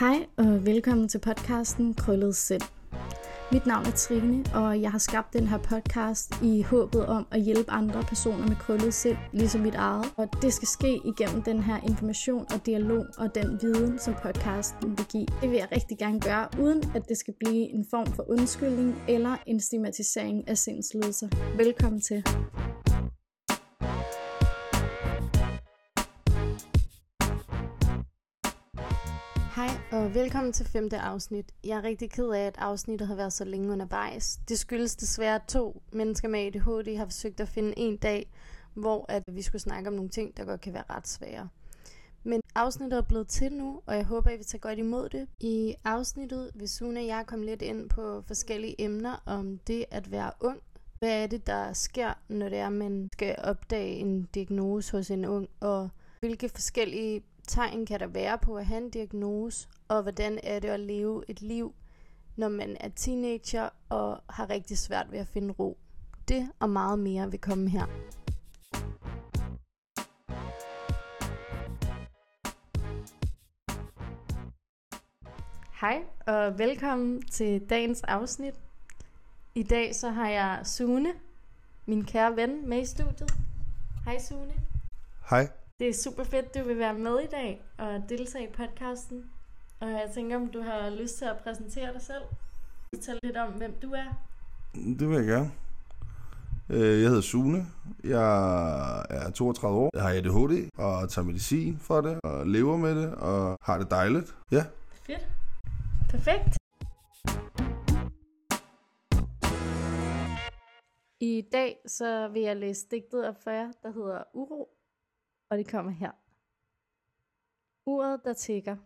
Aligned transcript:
Hej 0.00 0.26
og 0.36 0.66
velkommen 0.66 1.08
til 1.08 1.18
podcasten 1.18 1.94
Krøllet 1.94 2.36
Sind. 2.36 2.62
Mit 3.52 3.66
navn 3.66 3.86
er 3.86 3.90
Trine, 3.90 4.44
og 4.54 4.82
jeg 4.82 4.90
har 4.90 4.98
skabt 4.98 5.32
den 5.32 5.46
her 5.46 5.58
podcast 5.58 6.42
i 6.42 6.62
håbet 6.62 7.06
om 7.06 7.26
at 7.30 7.42
hjælpe 7.42 7.70
andre 7.70 8.02
personer 8.02 8.46
med 8.46 8.56
krøllet 8.56 8.94
sind, 8.94 9.16
ligesom 9.32 9.60
mit 9.60 9.74
eget. 9.74 10.04
Og 10.16 10.28
det 10.42 10.52
skal 10.52 10.68
ske 10.68 11.00
igennem 11.04 11.42
den 11.42 11.62
her 11.62 11.80
information 11.88 12.46
og 12.54 12.66
dialog 12.66 13.06
og 13.18 13.34
den 13.34 13.58
viden, 13.62 13.98
som 13.98 14.14
podcasten 14.22 14.98
vil 14.98 15.06
give. 15.12 15.26
Det 15.40 15.50
vil 15.50 15.56
jeg 15.56 15.68
rigtig 15.72 15.98
gerne 15.98 16.20
gøre, 16.20 16.48
uden 16.60 16.82
at 16.94 17.08
det 17.08 17.16
skal 17.16 17.34
blive 17.40 17.74
en 17.74 17.86
form 17.90 18.06
for 18.06 18.30
undskyldning 18.30 19.02
eller 19.08 19.36
en 19.46 19.60
stigmatisering 19.60 20.48
af 20.48 20.58
sindslidelser. 20.58 21.28
Velkommen 21.56 22.00
til. 22.00 22.24
Og 30.00 30.14
velkommen 30.14 30.52
til 30.52 30.66
femte 30.66 30.98
afsnit. 30.98 31.52
Jeg 31.64 31.78
er 31.78 31.82
rigtig 31.82 32.10
ked 32.10 32.28
af, 32.28 32.40
at 32.40 32.54
afsnittet 32.58 33.08
har 33.08 33.14
været 33.14 33.32
så 33.32 33.44
længe 33.44 33.72
undervejs. 33.72 34.40
Det 34.48 34.58
skyldes 34.58 34.96
desværre, 34.96 35.34
at 35.34 35.42
to 35.48 35.82
mennesker 35.92 36.28
med 36.28 36.40
ADHD 36.40 36.96
har 36.96 37.04
forsøgt 37.04 37.40
at 37.40 37.48
finde 37.48 37.74
en 37.76 37.96
dag, 37.96 38.30
hvor 38.74 39.06
at 39.08 39.22
vi 39.32 39.42
skulle 39.42 39.62
snakke 39.62 39.88
om 39.88 39.94
nogle 39.94 40.10
ting, 40.10 40.36
der 40.36 40.44
godt 40.44 40.60
kan 40.60 40.72
være 40.72 40.84
ret 40.90 41.08
svære. 41.08 41.48
Men 42.22 42.40
afsnittet 42.54 42.98
er 42.98 43.02
blevet 43.02 43.28
til 43.28 43.52
nu, 43.52 43.80
og 43.86 43.96
jeg 43.96 44.04
håber, 44.04 44.30
I 44.30 44.36
vil 44.36 44.46
tage 44.46 44.60
godt 44.60 44.78
imod 44.78 45.08
det. 45.08 45.28
I 45.40 45.74
afsnittet 45.84 46.50
vil 46.54 46.68
Sune 46.68 47.00
og 47.00 47.06
jeg 47.06 47.24
komme 47.26 47.44
lidt 47.44 47.62
ind 47.62 47.88
på 47.88 48.22
forskellige 48.26 48.80
emner 48.80 49.22
om 49.26 49.58
det 49.58 49.84
at 49.90 50.10
være 50.10 50.32
ung. 50.40 50.60
Hvad 50.98 51.22
er 51.22 51.26
det, 51.26 51.46
der 51.46 51.72
sker, 51.72 52.12
når 52.28 52.48
det 52.48 52.58
er, 52.58 52.70
man 52.70 53.08
skal 53.12 53.34
opdage 53.44 53.94
en 53.94 54.28
diagnose 54.34 54.96
hos 54.96 55.10
en 55.10 55.24
ung, 55.24 55.48
og 55.60 55.88
hvilke 56.20 56.48
forskellige 56.48 57.22
tegn 57.50 57.86
kan 57.86 58.00
der 58.00 58.06
være 58.06 58.38
på 58.38 58.56
at 58.56 58.66
have 58.66 58.82
en 58.82 58.90
diagnose, 58.90 59.68
og 59.88 60.02
hvordan 60.02 60.38
er 60.42 60.58
det 60.58 60.68
at 60.68 60.80
leve 60.80 61.24
et 61.28 61.42
liv, 61.42 61.74
når 62.36 62.48
man 62.48 62.76
er 62.80 62.88
teenager 62.88 63.68
og 63.88 64.22
har 64.28 64.50
rigtig 64.50 64.78
svært 64.78 65.12
ved 65.12 65.18
at 65.18 65.26
finde 65.26 65.54
ro. 65.58 65.78
Det 66.28 66.48
og 66.60 66.70
meget 66.70 66.98
mere 66.98 67.30
vil 67.30 67.40
komme 67.40 67.70
her. 67.70 67.86
Hej 75.80 76.02
og 76.26 76.58
velkommen 76.58 77.22
til 77.22 77.70
dagens 77.70 78.02
afsnit. 78.02 78.54
I 79.54 79.62
dag 79.62 79.94
så 79.94 80.10
har 80.10 80.28
jeg 80.28 80.60
Sune, 80.64 81.12
min 81.86 82.04
kære 82.04 82.36
ven, 82.36 82.68
med 82.68 82.80
i 82.80 82.84
studiet. 82.84 83.30
Hej 84.04 84.18
Sune. 84.18 84.52
Hej. 85.30 85.59
Det 85.80 85.88
er 85.88 85.92
super 85.94 86.24
fedt, 86.24 86.54
du 86.54 86.64
vil 86.64 86.78
være 86.78 86.94
med 86.94 87.20
i 87.20 87.26
dag 87.26 87.62
og 87.78 88.02
deltage 88.08 88.44
i 88.44 88.52
podcasten. 88.52 89.24
Og 89.80 89.88
jeg 89.88 90.10
tænker, 90.14 90.36
om 90.36 90.48
du 90.48 90.62
har 90.62 90.90
lyst 90.90 91.18
til 91.18 91.24
at 91.24 91.36
præsentere 91.44 91.92
dig 91.92 92.02
selv. 92.02 92.22
Fortælle 92.94 93.20
lidt 93.22 93.36
om, 93.36 93.52
hvem 93.52 93.72
du 93.82 93.92
er. 93.92 94.20
Det 94.74 95.08
vil 95.08 95.16
jeg 95.16 95.26
gerne. 95.26 95.50
Øh, 96.70 97.00
Jeg 97.02 97.08
hedder 97.08 97.20
Sune. 97.20 97.66
Jeg 98.04 99.02
er 99.10 99.30
32 99.30 99.78
år. 99.78 99.90
Jeg 99.94 100.02
har 100.02 100.10
ADHD 100.10 100.68
og 100.78 101.10
tager 101.10 101.26
medicin 101.26 101.78
for 101.78 102.00
det 102.00 102.20
og 102.24 102.46
lever 102.46 102.76
med 102.76 103.02
det 103.02 103.14
og 103.14 103.56
har 103.62 103.78
det 103.78 103.90
dejligt. 103.90 104.34
Ja. 104.52 104.64
Fedt. 105.06 105.28
Perfekt. 106.10 106.56
I 111.20 111.44
dag 111.52 111.78
så 111.86 112.28
vil 112.28 112.42
jeg 112.42 112.56
læse 112.56 112.86
digtet 112.90 113.28
op 113.28 113.42
for 113.42 113.50
jer, 113.50 113.68
der 113.82 113.92
hedder 113.92 114.22
Uro, 114.34 114.68
og 115.50 115.58
det 115.58 115.70
kommer 115.70 115.92
her. 115.92 116.12
Uret, 117.86 118.20
der 118.24 118.32
tigger. 118.32 118.76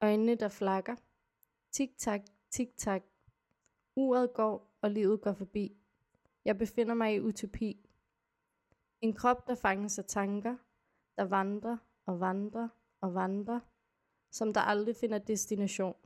Øjnene, 0.00 0.34
der 0.34 0.48
flakker. 0.48 0.96
Tik-tak, 1.72 2.20
tik-tak. 2.50 3.02
Uret 3.96 4.34
går, 4.34 4.78
og 4.80 4.90
livet 4.90 5.20
går 5.20 5.32
forbi. 5.32 5.76
Jeg 6.44 6.58
befinder 6.58 6.94
mig 6.94 7.14
i 7.14 7.20
utopi. 7.20 7.90
En 9.00 9.12
krop, 9.12 9.46
der 9.46 9.54
fanges 9.54 9.98
af 9.98 10.04
tanker, 10.04 10.56
der 11.16 11.24
vandrer 11.24 11.76
og 12.06 12.20
vandrer 12.20 12.68
og 13.00 13.14
vandrer, 13.14 13.60
som 14.30 14.52
der 14.52 14.60
aldrig 14.60 14.96
finder 14.96 15.18
destination. 15.18 15.96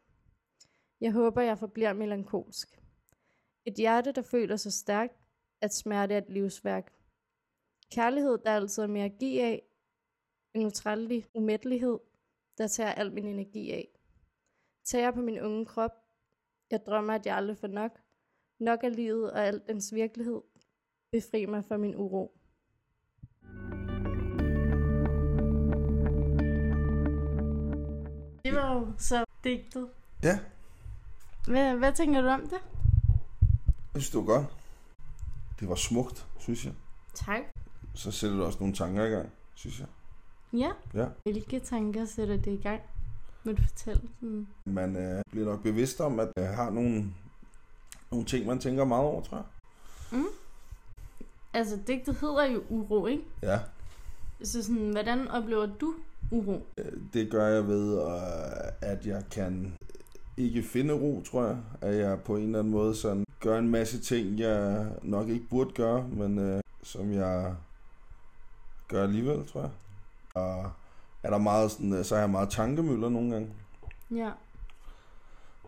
Jeg 1.00 1.12
håber, 1.12 1.40
jeg 1.42 1.58
forbliver 1.58 1.92
melankolsk. 1.92 2.82
Et 3.64 3.74
hjerte, 3.74 4.12
der 4.12 4.22
føler 4.22 4.56
sig 4.56 4.72
stærkt, 4.72 5.14
at 5.60 5.74
smerte 5.74 6.14
er 6.14 6.18
et 6.18 6.30
livsværk. 6.30 6.97
Kærlighed, 7.92 8.38
der 8.38 8.50
altid 8.54 8.82
er 8.82 8.86
mere 8.86 9.04
at 9.04 9.18
give 9.18 9.42
af. 9.42 9.62
En 10.54 10.66
utrættelig 10.66 11.26
umættelighed, 11.34 11.98
der 12.58 12.66
tager 12.66 12.92
al 12.92 13.12
min 13.12 13.26
energi 13.26 13.70
af. 13.72 13.88
Tager 14.84 15.10
på 15.10 15.20
min 15.20 15.40
unge 15.40 15.66
krop. 15.66 15.90
Jeg 16.70 16.80
drømmer, 16.86 17.14
at 17.14 17.26
jeg 17.26 17.36
aldrig 17.36 17.56
får 17.58 17.66
nok. 17.68 17.98
Nok 18.60 18.84
af 18.84 18.96
livet 18.96 19.32
og 19.32 19.46
alt 19.46 19.66
dens 19.68 19.94
virkelighed. 19.94 20.40
Befri 21.12 21.46
mig 21.46 21.64
fra 21.64 21.76
min 21.76 21.96
uro. 21.96 22.38
Det 28.44 28.54
var 28.54 28.72
jo 28.74 28.92
så 28.98 29.24
digtet. 29.44 29.88
Ja, 30.22 30.38
Hvad, 31.46 31.76
hvad 31.76 31.92
tænker 31.92 32.20
du 32.20 32.28
om 32.28 32.40
det? 32.40 32.58
jeg 33.94 34.02
synes, 34.02 34.10
det 34.10 34.18
var 34.18 34.24
godt. 34.26 34.46
Det 35.60 35.68
var 35.68 35.74
smukt, 35.74 36.26
synes 36.38 36.64
jeg. 36.64 36.72
Tak. 37.14 37.40
Så 37.94 38.10
sætter 38.10 38.36
du 38.36 38.44
også 38.44 38.58
nogle 38.60 38.74
tanker 38.74 39.04
i 39.04 39.08
gang, 39.10 39.28
synes 39.54 39.80
jeg. 39.80 39.86
Ja. 40.52 40.70
Ja. 40.94 41.06
Hvilke 41.22 41.58
tanker 41.60 42.04
sætter 42.04 42.36
det 42.36 42.52
i 42.52 42.60
gang? 42.62 42.80
Vil 43.44 43.56
du 43.56 43.62
fortælle? 43.62 44.00
Sådan? 44.20 44.46
Man 44.64 44.96
øh, 44.96 45.22
bliver 45.30 45.46
nok 45.46 45.62
bevidst 45.62 46.00
om, 46.00 46.20
at 46.20 46.28
jeg 46.36 46.48
har 46.56 46.70
nogle, 46.70 47.04
nogle 48.10 48.26
ting, 48.26 48.46
man 48.46 48.58
tænker 48.58 48.84
meget 48.84 49.04
over, 49.04 49.22
tror 49.22 49.36
jeg. 49.36 49.44
Mm. 50.18 50.26
Altså, 51.54 51.78
digtet 51.86 52.16
hedder 52.20 52.44
jo 52.44 52.62
uro, 52.68 53.06
ikke? 53.06 53.22
Ja, 53.42 53.58
Så 54.42 54.62
sådan, 54.64 54.90
hvordan 54.90 55.28
oplever 55.28 55.66
du 55.80 55.94
uro? 56.30 56.66
øh, 56.78 56.92
det 57.12 57.30
gør 57.30 57.46
jeg 57.46 57.66
ved, 57.66 57.98
øh, 58.02 58.72
at 58.90 59.06
jeg 59.06 59.22
kan 59.30 59.74
ikke 60.36 60.62
finde 60.62 60.94
ro, 60.94 61.22
tror 61.26 61.44
jeg. 61.46 61.58
At 61.80 61.94
jeg 61.96 62.20
på 62.20 62.36
en 62.36 62.42
eller 62.44 62.58
anden 62.58 62.72
måde 62.72 62.94
sådan 62.94 63.24
gør 63.40 63.58
en 63.58 63.68
masse 63.68 64.00
ting, 64.00 64.38
jeg 64.38 64.86
nok 65.02 65.28
ikke 65.28 65.46
burde 65.50 65.70
gøre, 65.70 66.08
men 66.08 66.38
øh, 66.38 66.60
som 66.82 67.12
jeg 67.12 67.54
gør 68.88 69.02
alligevel, 69.02 69.46
tror 69.46 69.60
jeg. 69.60 69.70
Og 70.34 70.70
er 71.22 71.30
der 71.30 71.38
meget 71.38 71.70
sådan, 71.70 71.92
øh, 71.92 72.04
så 72.04 72.14
har 72.14 72.20
jeg 72.22 72.30
meget 72.30 72.50
tankemøller 72.50 73.08
nogle 73.08 73.30
gange, 73.32 73.48
Ja. 74.10 74.30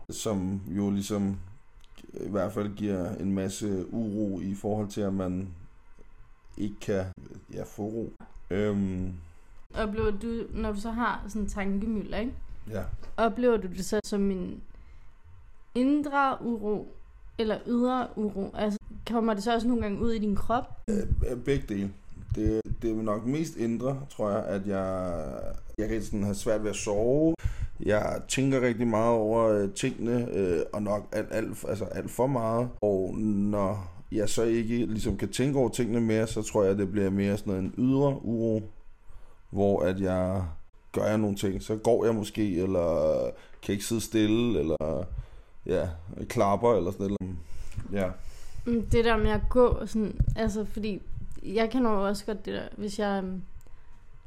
som 0.09 0.61
jo 0.67 0.89
ligesom 0.91 1.37
i 2.13 2.29
hvert 2.29 2.51
fald 2.53 2.75
giver 2.75 3.15
en 3.15 3.31
masse 3.35 3.85
uro 3.93 4.39
i 4.39 4.55
forhold 4.55 4.87
til, 4.87 5.01
at 5.01 5.13
man 5.13 5.47
ikke 6.57 6.75
kan 6.81 7.05
ja, 7.53 7.63
få 7.63 7.81
ro. 7.83 8.13
Øhm, 8.49 9.13
Oplever 9.75 10.11
du, 10.11 10.43
når 10.49 10.71
du 10.71 10.79
så 10.79 10.91
har 10.91 11.23
sådan 11.27 11.41
en 11.41 11.47
tankemøller, 11.49 12.17
ikke? 12.17 12.33
ja. 12.69 12.83
Oplever 13.17 13.57
du 13.57 13.67
det 13.67 13.85
så 13.85 13.99
som 14.03 14.31
en 14.31 14.61
indre 15.75 16.37
uro 16.41 16.95
eller 17.37 17.57
ydre 17.67 18.07
uro? 18.15 18.51
Altså, 18.53 18.79
kommer 19.07 19.33
det 19.33 19.43
så 19.43 19.53
også 19.53 19.67
nogle 19.67 19.81
gange 19.81 19.99
ud 19.99 20.11
i 20.11 20.19
din 20.19 20.35
krop? 20.35 20.81
Øh, 20.89 21.37
Begge 21.45 21.65
dele. 21.75 21.93
Det, 22.35 22.61
det 22.81 22.91
er 22.91 22.95
nok 22.95 23.25
mest 23.25 23.55
indre, 23.55 23.99
tror 24.09 24.29
jeg, 24.29 24.45
at 24.45 24.67
jeg, 24.67 25.23
jeg 25.77 25.89
kan 25.89 26.01
sådan 26.01 26.23
have 26.23 26.35
svært 26.35 26.63
ved 26.63 26.69
at 26.69 26.75
sove. 26.75 27.35
Jeg 27.85 28.21
tænker 28.27 28.61
rigtig 28.61 28.87
meget 28.87 29.13
over 29.13 29.43
øh, 29.49 29.69
tingene, 29.73 30.27
øh, 30.33 30.61
og 30.73 30.83
nok 30.83 31.07
alt, 31.11 31.27
alt, 31.31 31.65
altså 31.67 31.85
alt 31.85 32.11
for 32.11 32.27
meget. 32.27 32.69
Og 32.81 33.17
når 33.17 33.91
jeg 34.11 34.29
så 34.29 34.43
ikke 34.43 34.85
ligesom 34.85 35.17
kan 35.17 35.29
tænke 35.29 35.59
over 35.59 35.69
tingene 35.69 36.01
mere, 36.01 36.27
så 36.27 36.41
tror 36.41 36.63
jeg, 36.63 36.77
det 36.77 36.91
bliver 36.91 37.09
mere 37.09 37.37
sådan 37.37 37.53
en 37.53 37.73
ydre 37.77 38.25
uro, 38.25 38.61
hvor 39.49 39.81
at 39.81 40.01
jeg 40.01 40.43
gør 40.91 41.05
jeg 41.05 41.17
nogle 41.17 41.35
ting, 41.35 41.61
så 41.61 41.75
går 41.75 42.05
jeg 42.05 42.15
måske, 42.15 42.55
eller 42.61 43.29
kan 43.61 43.73
ikke 43.73 43.85
sidde 43.85 44.01
stille, 44.01 44.59
eller 44.59 45.03
ja, 45.65 45.87
klapper, 46.29 46.73
eller 46.73 46.91
sådan 46.91 47.15
noget. 47.19 47.35
Ja. 47.91 48.09
Mm, 48.65 48.81
Det 48.81 49.05
der 49.05 49.17
med 49.17 49.31
at 49.31 49.41
gå, 49.49 49.85
sådan, 49.85 50.19
altså 50.35 50.65
fordi 50.65 51.01
jeg 51.43 51.69
kan 51.69 51.83
jo 51.83 52.07
også 52.07 52.25
godt 52.25 52.45
det 52.45 52.53
der, 52.53 52.67
hvis 52.77 52.99
jeg 52.99 53.23
um, 53.23 53.41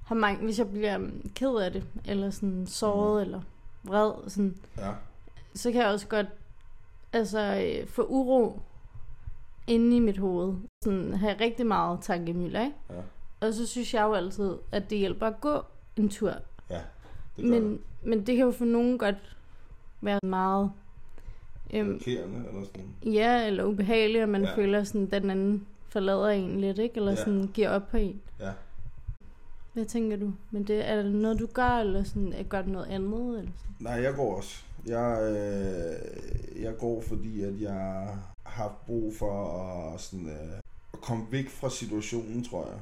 har 0.05 0.15
mange, 0.15 0.45
hvis 0.45 0.59
jeg 0.59 0.71
bliver 0.71 0.97
um, 0.99 1.31
ked 1.35 1.55
af 1.57 1.73
det, 1.73 1.85
eller 2.07 2.31
sådan 2.31 2.67
såret, 2.67 3.15
Mhm. 3.27 3.35
eller 3.35 3.41
vred, 3.85 4.13
sådan, 4.31 4.57
Ja. 4.79 4.93
så 5.55 5.73
kan 5.73 5.81
jeg 5.81 5.91
også 5.91 6.07
godt 6.07 6.27
altså, 7.13 7.65
øh, 7.81 7.87
få 7.89 8.03
uro 8.09 8.61
inde 9.67 9.97
i 9.97 10.01
mit 10.01 10.19
hoved. 10.19 10.55
Sådan 10.85 11.15
have 11.15 11.37
rigtig 11.41 11.67
meget 11.67 11.99
tankemøller, 12.03 12.61
ikke? 12.61 12.77
Ja. 12.91 13.01
Og 13.47 13.55
så 13.55 13.67
synes 13.67 13.95
jeg 13.95 14.03
jo 14.03 14.13
altid, 14.15 14.55
at 14.73 14.91
det 14.91 14.99
hjælper 14.99 15.27
at 15.27 15.41
gå 15.41 15.63
en 15.97 16.09
tur. 16.09 16.33
Ja, 16.71 16.81
det 17.37 17.45
Men, 17.45 17.81
men 18.03 18.19
det 18.27 18.37
kan 18.37 18.45
jo 18.45 18.51
for 18.51 18.65
nogen 18.65 18.99
godt 18.99 19.37
være 20.01 20.21
meget 20.23 20.71
øhm, 21.75 22.01
eller 22.07 22.65
sådan. 22.65 23.13
ja, 23.15 23.47
eller 23.47 23.65
ubehageligt, 23.65 24.23
og 24.23 24.29
man 24.29 24.45
ja. 24.45 24.57
føler 24.57 24.85
sådan, 24.85 25.11
den 25.11 25.31
anden 25.31 25.67
forlader 25.95 26.29
en 26.29 26.61
lidt, 26.61 26.79
ikke? 26.79 26.97
Eller 26.97 27.11
Ja. 27.11 27.17
sådan 27.17 27.51
giver 27.55 27.71
op 27.71 27.83
på 27.91 27.97
en. 27.97 28.21
Ja. 28.41 28.51
Hvad 29.73 29.85
tænker 29.85 30.17
du? 30.17 30.33
Men 30.51 30.65
det, 30.67 30.89
er 30.89 31.03
det 31.03 31.13
noget, 31.15 31.39
du 31.39 31.47
gør, 31.47 31.71
eller 31.71 32.05
sådan, 32.05 32.33
er 32.33 32.43
gør 32.43 32.63
du 32.63 32.71
noget 32.71 32.87
andet? 32.87 33.39
Eller 33.39 33.53
sådan? 33.59 33.77
Nej, 33.81 33.93
jeg 33.93 34.15
går 34.15 34.37
også. 34.37 34.63
Jeg, 34.87 35.19
øh, 35.23 36.63
jeg 36.63 36.77
går, 36.79 37.03
fordi 37.09 37.43
at 37.43 37.61
jeg 37.61 38.09
har 38.43 38.73
brug 38.87 39.15
for 39.17 39.61
at, 39.95 40.01
sådan, 40.01 40.27
øh, 40.27 40.59
at 40.93 41.01
komme 41.01 41.25
væk 41.31 41.49
fra 41.49 41.71
situationen, 41.71 42.45
tror 42.45 42.67
jeg. 42.67 42.79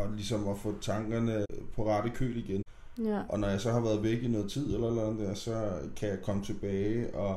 Og 0.00 0.12
ligesom 0.12 0.48
at 0.48 0.56
få 0.58 0.74
tankerne 0.80 1.44
på 1.76 1.88
rette 1.90 2.10
køl 2.10 2.36
igen. 2.36 2.62
Ja. 3.04 3.22
Og 3.28 3.40
når 3.40 3.48
jeg 3.48 3.60
så 3.60 3.72
har 3.72 3.80
været 3.80 4.02
væk 4.02 4.22
i 4.22 4.28
noget 4.28 4.50
tid 4.50 4.74
eller 4.74 4.94
noget 4.94 5.18
der, 5.18 5.34
så 5.34 5.72
kan 5.96 6.08
jeg 6.08 6.18
komme 6.22 6.44
tilbage 6.44 7.14
og 7.14 7.36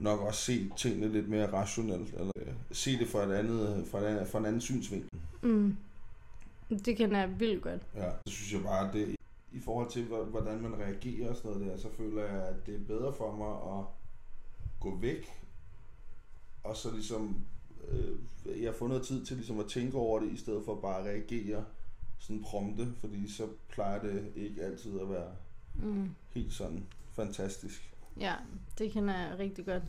nok 0.00 0.20
også 0.20 0.40
se 0.40 0.70
tingene 0.76 1.08
lidt 1.12 1.28
mere 1.28 1.52
rationelt. 1.52 2.14
Eller 2.14 2.32
øh, 2.36 2.52
se 2.72 2.98
det 2.98 3.08
fra, 3.08 3.22
et 3.22 3.32
andet, 3.32 3.86
fra, 3.90 3.98
et 3.98 4.04
andet, 4.06 4.28
fra 4.28 4.38
en 4.38 4.46
anden 4.46 4.60
synsvinkel. 4.60 5.10
Mm. 5.42 5.76
Det 6.84 6.96
kan 6.96 7.12
jeg 7.12 7.40
vildt 7.40 7.62
godt. 7.62 7.82
Ja, 7.94 8.10
så 8.26 8.32
synes 8.34 8.52
jeg 8.52 8.62
bare, 8.62 8.88
at 8.88 8.94
det, 8.94 9.16
i 9.52 9.60
forhold 9.60 9.90
til, 9.90 10.04
hvor- 10.04 10.24
hvordan 10.24 10.60
man 10.60 10.74
reagerer 10.78 11.28
og 11.30 11.36
sådan 11.36 11.50
noget 11.50 11.66
der, 11.66 11.76
så 11.78 11.88
føler 11.96 12.22
jeg, 12.22 12.42
at 12.48 12.66
det 12.66 12.74
er 12.74 12.84
bedre 12.86 13.12
for 13.12 13.36
mig 13.36 13.78
at 13.80 13.84
gå 14.80 14.98
væk, 15.00 15.26
og 16.64 16.76
så 16.76 16.90
ligesom, 16.94 17.36
øh, 17.88 18.62
jeg 18.62 18.74
får 18.74 18.88
noget 18.88 19.02
tid 19.06 19.24
til 19.26 19.36
ligesom 19.36 19.58
at 19.60 19.66
tænke 19.66 19.96
over 19.96 20.20
det, 20.20 20.32
i 20.32 20.36
stedet 20.36 20.62
for 20.64 20.74
bare 20.74 20.98
at 20.98 21.04
reagere 21.06 21.64
sådan 22.18 22.42
prompte, 22.42 22.88
fordi 23.00 23.32
så 23.32 23.46
plejer 23.68 24.00
det 24.02 24.32
ikke 24.36 24.62
altid 24.62 25.00
at 25.00 25.10
være 25.10 25.28
Mm. 25.74 26.08
helt 26.30 26.52
sådan 26.52 26.86
fantastisk. 27.12 27.89
Ja, 28.20 28.34
det 28.78 28.92
kan 28.92 29.08
jeg 29.08 29.36
rigtig 29.38 29.66
godt. 29.66 29.82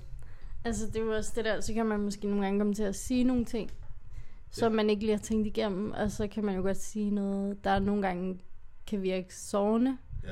Altså, 0.66 0.88
det 0.88 0.96
er 0.96 1.00
jo 1.02 1.16
også 1.16 1.32
det 1.36 1.46
der, 1.46 1.62
så 1.62 1.74
kan 1.74 1.86
man 1.86 2.00
måske 2.00 2.28
nogle 2.28 2.44
gange 2.44 2.60
komme 2.60 2.74
til 2.74 2.84
at 2.84 2.96
sige 2.96 3.24
nogle 3.24 3.46
ting, 3.46 3.72
som 4.52 4.72
Ja. 4.72 4.76
man 4.76 4.90
ikke 4.90 5.02
lige 5.02 5.12
har 5.18 5.24
tænkt 5.24 5.48
igennem, 5.48 5.92
og 5.92 6.12
så 6.12 6.28
kan 6.28 6.46
man 6.46 6.56
jo 6.56 6.62
godt 6.62 6.78
sige 6.78 7.12
noget, 7.12 7.64
der 7.64 7.80
nogle 7.80 8.02
gange 8.02 8.40
kan 8.88 9.02
virke 9.02 9.36
sårende, 9.36 9.98
Ja, 10.24 10.30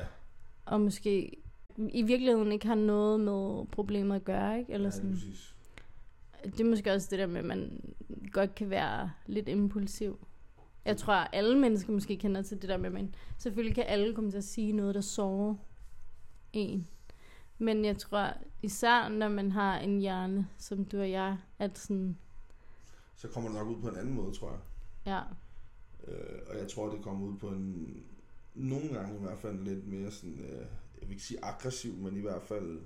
og 0.64 0.80
måske 0.80 1.36
i 1.78 2.02
virkeligheden 2.02 2.52
ikke 2.52 2.66
har 2.66 2.74
noget 2.74 3.20
med 3.20 3.66
problemet 3.72 4.16
at 4.16 4.24
gøre, 4.24 4.58
ikke? 4.58 4.72
Eller 4.72 4.86
ja 4.86 4.90
sådan. 4.90 5.10
præcis. 5.12 5.56
Det 6.44 6.60
er 6.60 6.64
måske 6.64 6.92
også 6.92 7.08
det 7.10 7.18
der 7.18 7.26
med, 7.26 7.38
at 7.38 7.44
man 7.44 7.80
godt 8.32 8.54
kan 8.54 8.70
være 8.70 9.10
lidt 9.26 9.48
impulsiv. 9.48 10.18
Jeg 10.84 10.96
tror, 10.96 11.14
at 11.14 11.28
alle 11.32 11.58
mennesker 11.58 11.92
måske 11.92 12.16
kender 12.16 12.42
til 12.42 12.62
det 12.62 12.68
der 12.68 12.76
med, 12.76 12.90
man 12.90 13.14
selvfølgelig 13.38 13.74
kan 13.74 13.84
alle 13.88 14.14
komme 14.14 14.30
til 14.30 14.38
at 14.38 14.44
sige 14.44 14.72
noget, 14.72 14.94
der 14.94 15.00
sårer 15.00 15.54
en. 16.52 16.86
Men 17.60 17.84
jeg 17.84 17.98
tror, 17.98 18.32
især 18.62 19.08
når 19.08 19.28
man 19.28 19.50
har 19.52 19.78
en 19.78 19.98
hjerne, 20.00 20.48
som 20.58 20.84
du 20.84 21.00
og 21.00 21.10
jeg, 21.10 21.38
at 21.58 21.78
sådan, 21.78 22.18
Så 23.16 23.28
kommer 23.28 23.50
det 23.50 23.58
nok 23.58 23.68
ud 23.76 23.82
på 23.82 23.88
en 23.88 23.96
anden 23.96 24.14
måde, 24.14 24.32
tror 24.34 24.50
jeg. 24.50 24.60
ja, 25.06 25.20
Øh, 26.08 26.38
og 26.50 26.58
jeg 26.58 26.68
tror, 26.68 26.90
det 26.94 27.02
kommer 27.02 27.26
ud 27.26 27.38
på 27.38 27.48
en, 27.48 27.96
nogle 28.54 28.88
gange 28.88 29.16
i 29.16 29.20
hvert 29.20 29.38
fald 29.38 29.58
lidt 29.64 29.86
mere 29.86 30.10
sådan, 30.10 30.40
øh, 30.40 30.58
jeg 31.00 31.02
vil 31.02 31.10
ikke 31.10 31.22
sige 31.22 31.44
aggressiv, 31.44 31.94
men 31.96 32.16
i 32.16 32.20
hvert 32.20 32.42
fald 32.42 32.80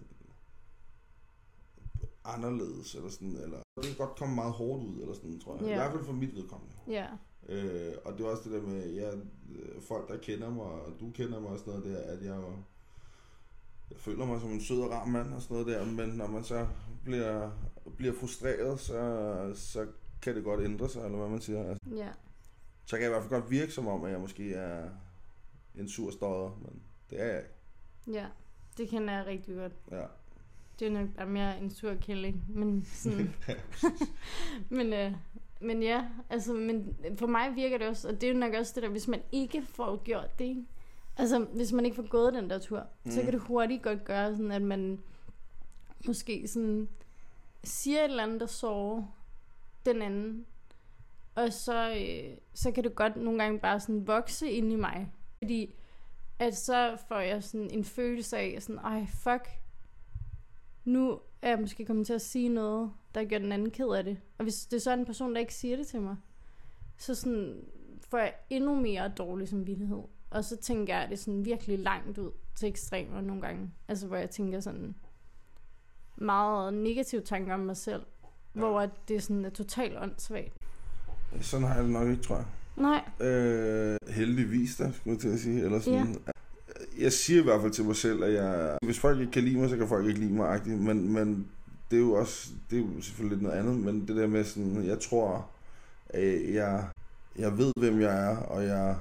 anderledes, 2.25 2.95
eller 2.95 3.09
sådan, 3.11 3.37
eller 3.37 3.59
det 3.77 3.85
kan 3.87 4.07
godt 4.07 4.19
komme 4.19 4.35
meget 4.35 4.53
hårdt 4.53 4.85
ud, 4.85 5.01
eller 5.01 5.15
sådan, 5.15 5.41
tror 5.41 5.55
jeg. 5.57 5.65
Ja. 5.65 5.71
I 5.73 5.75
hvert 5.75 5.93
fald 5.93 6.05
for 6.05 6.13
mit 6.13 6.35
vedkommende. 6.35 6.75
ja, 6.89 7.07
Øh, 7.49 7.93
og 8.05 8.13
det 8.13 8.21
er 8.27 8.31
også 8.31 8.43
det 8.45 8.53
der 8.53 8.63
med, 8.69 8.95
ja, 8.95 9.11
øh, 9.55 9.83
folk 9.83 10.09
der 10.09 10.17
kender 10.17 10.51
mig, 10.51 10.65
og 10.67 10.93
du 11.01 11.11
kender 11.11 11.41
mig 11.41 11.51
og 11.51 11.59
sådan 11.59 11.73
noget 11.81 11.85
der, 11.95 12.01
at 12.13 12.23
jeg, 12.25 12.37
jo- 12.37 12.63
jeg 13.91 13.99
føler 13.99 14.27
mig 14.27 14.41
som 14.41 14.51
en 14.51 14.61
sød 14.61 14.81
og 14.81 14.91
rar 14.91 15.05
mand 15.05 15.35
og 15.35 15.43
sådan 15.43 15.55
noget 15.55 15.67
der, 15.67 15.85
men 15.85 16.09
når 16.09 16.27
man 16.27 16.45
så 16.45 16.67
bliver, 17.05 17.51
bliver 17.97 18.15
frustreret, 18.21 18.81
så, 18.81 19.53
så 19.55 19.87
kan 20.23 20.37
det 20.37 20.45
godt 20.45 20.65
ændre 20.65 20.89
sig, 20.89 21.05
eller 21.05 21.19
hvad 21.19 21.29
man 21.29 21.41
siger. 21.41 21.69
Altså, 21.69 21.97
ja, 21.97 22.09
så 22.85 22.97
kan 22.97 23.03
jeg 23.03 23.09
i 23.11 23.13
hvert 23.13 23.23
fald 23.23 23.41
godt 23.41 23.51
virke 23.51 23.73
som 23.73 23.87
om, 23.87 24.05
at 24.05 24.13
jeg 24.13 24.21
måske 24.21 24.55
er 24.55 24.89
en 25.75 25.89
sur 25.89 26.11
stodder, 26.11 26.59
men 26.63 26.83
det 27.11 27.21
er 27.21 27.27
jeg 27.27 27.39
ikke. 27.39 28.19
ja. 28.19 28.27
Det 28.79 28.89
kender 28.89 29.15
jeg 29.15 29.27
rigtig 29.27 29.55
godt. 29.55 29.73
Ja. 29.91 30.05
Det 30.79 30.87
er 30.87 30.91
nok 30.91 31.09
bare 31.17 31.27
mere 31.27 31.59
en 31.59 31.71
sur 31.71 31.95
kælling, 31.95 32.45
men 32.49 32.85
sådan... 32.85 33.35
men, 34.77 34.93
øh, 34.93 35.13
men 35.61 35.83
ja, 35.83 36.05
altså, 36.31 36.53
men 36.53 36.97
for 37.19 37.27
mig 37.27 37.57
virker 37.57 37.79
det 37.79 37.89
også, 37.89 38.09
og 38.09 38.15
det 38.15 38.29
er 38.29 38.33
jo 38.33 38.39
nok 38.39 38.55
også 38.55 38.73
det 38.75 38.83
der, 38.83 38.89
hvis 38.89 39.09
man 39.09 39.23
ikke 39.33 39.63
får 39.63 40.03
gjort 40.05 40.39
det? 40.39 40.67
Altså, 41.17 41.39
hvis 41.39 41.73
man 41.73 41.85
ikke 41.85 41.95
får 41.95 42.09
gået 42.09 42.35
den 42.35 42.51
der 42.51 42.59
tur, 42.59 42.87
mm. 43.05 43.11
så 43.11 43.23
kan 43.23 43.33
det 43.33 43.41
hurtigt 43.41 43.83
godt 43.83 44.05
gøre 44.05 44.37
sådan, 44.37 44.53
at 44.53 44.63
man 44.63 45.01
måske 46.07 46.49
sådan 46.49 46.89
siger 47.65 47.99
et 47.99 48.05
eller 48.05 48.23
andet, 48.23 48.41
der 48.41 48.47
sårer 48.47 49.03
den 49.87 50.03
anden, 50.03 50.47
og 51.35 51.53
så, 51.53 51.91
øh, 51.91 52.37
så 52.55 52.73
kan 52.73 52.85
det 52.85 52.95
godt 52.95 53.17
nogle 53.17 53.43
gange 53.43 53.59
bare 53.59 53.81
sådan 53.81 54.07
vokse 54.07 54.51
ind 54.51 54.73
i 54.73 54.77
mig, 54.77 55.13
fordi 55.39 55.75
at 56.39 56.57
så 56.57 56.97
får 57.09 57.21
jeg 57.21 57.43
sådan 57.43 57.71
en 57.71 57.85
følelse 57.85 58.37
af 58.37 58.57
sådan, 58.63 58.79
ej, 58.79 59.07
fuck, 59.07 59.49
nu 60.85 61.21
er 61.43 61.49
jeg 61.49 61.61
måske 61.61 61.85
kommet 61.85 62.07
til 62.07 62.13
at 62.13 62.23
sige 62.23 62.49
noget, 62.49 62.93
der 63.15 63.25
gør 63.25 63.39
den 63.39 63.53
anden 63.53 63.71
ked 63.71 63.89
af 63.89 64.05
det. 64.05 64.21
Og 64.39 64.43
hvis 64.43 64.67
det 64.67 64.77
er 64.77 64.81
så 64.81 64.93
en 64.93 65.05
person, 65.05 65.35
der 65.35 65.41
ikke 65.41 65.55
siger 65.55 65.77
det 65.77 65.87
til 65.87 66.01
mig, 66.01 66.17
så 66.97 67.15
sådan 67.15 67.65
får 68.01 68.19
jeg 68.19 68.35
endnu 68.51 68.75
mere 68.75 69.13
dårlig 69.19 69.49
samvittighed. 69.49 70.03
Og 70.35 70.45
så 70.45 70.57
tænker 70.57 70.99
jeg 70.99 71.09
det 71.11 71.19
sådan 71.19 71.45
virkelig 71.45 71.79
langt 71.79 72.19
ud 72.19 72.31
til 72.55 72.69
ekstremer 72.69 73.21
nogle 73.21 73.43
gange. 73.43 73.71
Altså 73.89 74.07
hvor 74.07 74.17
jeg 74.17 74.31
tænker 74.31 74.61
sådan 74.61 74.95
meget 76.17 76.75
negative 76.75 77.21
tanker 77.21 77.55
om 77.55 77.61
mig 77.61 77.77
selv. 77.77 78.03
Ja. 78.03 78.29
Ja. 78.55 78.61
Hvor 78.61 78.81
at 78.81 78.91
det 79.09 79.23
sådan 79.23 79.45
er 79.45 79.51
totalt 79.51 79.99
åndssvagt. 79.99 80.53
Sådan 81.41 81.67
har 81.67 81.75
jeg 81.75 81.85
det 81.85 81.93
nok 81.93 82.09
ikke, 82.09 82.23
tror 82.23 82.37
jeg. 82.37 82.45
Nej, 82.77 83.29
Øh, 83.29 83.97
heldigvis 84.09 84.77
da, 84.77 84.93
skulle 84.93 85.13
jeg 85.15 85.21
til 85.21 85.29
at 85.29 85.39
sige. 85.39 85.65
Eller 85.65 85.81
sådan. 85.81 86.17
Jeg 86.99 87.13
siger 87.13 87.41
i 87.41 87.45
hvert 87.45 87.61
fald 87.61 87.73
til 87.73 87.85
mig 87.85 87.97
selv, 87.97 88.25
at 88.25 88.33
jeg, 88.33 88.79
hvis 88.85 88.99
folk 88.99 89.21
ikke 89.21 89.33
kan 89.33 89.43
lide 89.43 89.59
mig, 89.59 89.69
så 89.69 89.77
kan 89.77 89.89
folk 89.89 90.07
ikke 90.07 90.21
lide 90.21 90.33
mig. 90.33 90.49
agtigt. 90.49 90.81
Men, 90.81 91.13
men 91.13 91.49
det 91.91 91.97
er 91.97 92.01
jo 92.01 92.13
også, 92.13 92.49
det 92.71 92.79
er 92.79 92.83
jo 92.83 93.01
selvfølgelig 93.01 93.37
lidt 93.39 93.43
noget 93.43 93.59
andet, 93.59 93.77
men 93.77 94.09
det 94.09 94.17
der 94.17 94.27
med 94.27 94.45
sådan, 94.45 94.85
jeg 94.85 95.01
tror, 95.01 95.47
at 96.09 96.55
jeg, 96.55 96.89
jeg 97.39 97.59
ved, 97.59 97.73
hvem 97.81 98.01
jeg 98.01 98.33
er, 98.33 98.37
og 98.37 98.65
jeg 98.65 98.97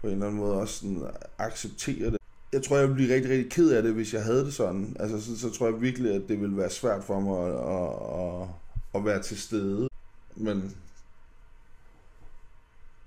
på 0.00 0.06
en 0.06 0.12
eller 0.12 0.26
anden 0.26 0.40
måde 0.40 0.54
også 0.54 0.74
sådan 0.74 1.02
acceptere 1.38 2.10
det. 2.10 2.18
Jeg 2.52 2.62
tror, 2.62 2.76
jeg 2.76 2.88
ville 2.88 2.94
blive 2.94 3.14
rigtig, 3.14 3.30
rigtig 3.30 3.50
ked 3.50 3.70
af 3.70 3.82
det, 3.82 3.94
hvis 3.94 4.14
jeg 4.14 4.24
havde 4.24 4.44
det 4.44 4.54
sådan. 4.54 4.96
Altså, 5.00 5.20
så, 5.20 5.38
så 5.38 5.50
tror 5.50 5.66
jeg 5.66 5.80
virkelig, 5.80 6.14
at 6.14 6.22
det 6.28 6.40
ville 6.40 6.56
være 6.56 6.70
svært 6.70 7.04
for 7.04 7.20
mig 7.20 7.46
at, 7.46 7.54
at, 7.54 8.42
at, 8.42 8.48
at 8.94 9.04
være 9.04 9.22
til 9.22 9.38
stede. 9.38 9.88
Men 10.36 10.76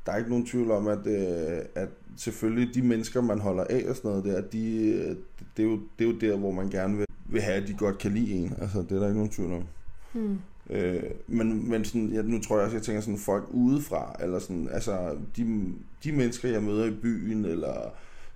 der 0.06 0.12
er 0.12 0.18
ikke 0.18 0.30
nogen 0.30 0.46
tvivl 0.46 0.72
om, 0.72 0.88
at, 0.88 1.08
øh, 1.08 1.66
at 1.76 1.90
selvfølgelig 2.18 2.76
de 2.76 2.82
mennesker, 2.82 3.22
man 3.22 3.40
holder 3.40 3.64
af 3.70 3.86
og 3.90 3.96
sådan 3.96 4.12
noget 4.12 4.26
der, 4.26 4.42
de, 4.42 4.88
øh, 4.90 5.16
det, 5.58 5.64
er 5.64 5.68
jo, 5.70 5.80
det 6.00 6.06
er 6.08 6.12
jo 6.12 6.20
der, 6.20 6.38
hvor 6.38 6.52
man 6.52 6.70
gerne 6.70 6.98
vil, 6.98 7.06
vil 7.26 7.42
have, 7.42 7.62
at 7.62 7.68
de 7.68 7.74
godt 7.74 7.98
kan 7.98 8.14
lide 8.14 8.32
en. 8.32 8.56
Altså, 8.62 8.82
det 8.82 8.92
er 8.92 9.00
der 9.00 9.08
ikke 9.08 9.18
nogen 9.18 9.32
tvivl 9.32 9.54
om 9.54 9.68
hmm. 10.14 10.38
Øh, 10.70 11.04
men 11.28 11.70
men 11.70 11.86
sådan, 11.86 12.10
ja, 12.10 12.22
nu 12.22 12.40
tror 12.40 12.56
jeg 12.56 12.66
også, 12.66 12.78
jeg 12.78 12.84
tænker 12.84 13.02
sådan 13.02 13.18
folk 13.18 13.46
udefra, 13.50 14.16
eller 14.20 14.40
sådan, 14.40 14.70
altså 14.72 15.18
de, 15.38 15.66
de 16.04 16.12
mennesker, 16.12 16.50
jeg 16.50 16.64
møder 16.64 16.86
i 16.86 16.96
byen, 17.02 17.46
eller 17.46 17.94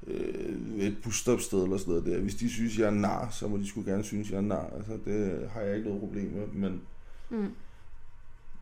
øh, 0.08 0.56
et 0.78 0.98
busstopsted 1.04 1.64
eller 1.64 1.78
sådan 1.78 1.94
noget 1.94 2.06
der, 2.06 2.22
hvis 2.22 2.36
de 2.36 2.50
synes, 2.50 2.80
jeg 2.80 2.88
er 2.88 2.92
nar, 2.92 3.30
så 3.30 3.48
må 3.48 3.58
de 3.58 3.68
skulle 3.68 3.92
gerne 3.92 4.04
synes, 4.04 4.32
jeg 4.32 4.38
er 4.38 4.42
nar. 4.42 4.70
Altså, 4.78 4.92
det 5.06 5.50
har 5.54 5.62
jeg 5.62 5.76
ikke 5.76 5.88
noget 5.88 6.02
problem 6.02 6.32
med, 6.32 6.48
men 6.54 6.82
Mm. 7.30 7.50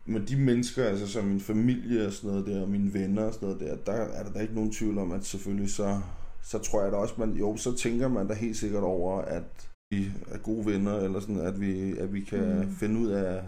men 0.06 0.26
de 0.28 0.36
mennesker, 0.36 0.84
altså 0.84 1.06
som 1.06 1.24
min 1.24 1.40
familie 1.40 2.06
og 2.06 2.12
sådan 2.12 2.30
noget 2.30 2.46
der, 2.46 2.62
og 2.62 2.68
mine 2.68 2.94
venner 2.94 3.24
og 3.24 3.34
sådan 3.34 3.48
noget 3.48 3.60
der, 3.60 3.92
der 3.92 3.92
er 3.92 4.22
der 4.22 4.32
da 4.32 4.38
ikke 4.40 4.54
nogen 4.54 4.72
tvivl 4.72 4.98
om, 4.98 5.12
at 5.12 5.24
selvfølgelig 5.24 5.70
så, 5.70 6.00
så 6.42 6.58
tror 6.58 6.82
jeg 6.82 6.92
da 6.92 6.96
også, 6.96 7.14
man, 7.18 7.32
jo, 7.32 7.56
så 7.56 7.76
tænker 7.76 8.08
man 8.08 8.28
da 8.28 8.34
helt 8.34 8.56
sikkert 8.56 8.82
over, 8.82 9.20
at 9.20 9.68
vi 9.94 10.12
er 10.30 10.38
gode 10.38 10.66
venner, 10.66 10.96
eller 10.96 11.20
sådan, 11.20 11.40
at 11.40 11.60
vi, 11.60 11.98
at 11.98 12.12
vi 12.14 12.20
kan 12.20 12.56
Mm. 12.66 12.70
finde, 12.74 13.00
ud 13.00 13.08
af, 13.08 13.42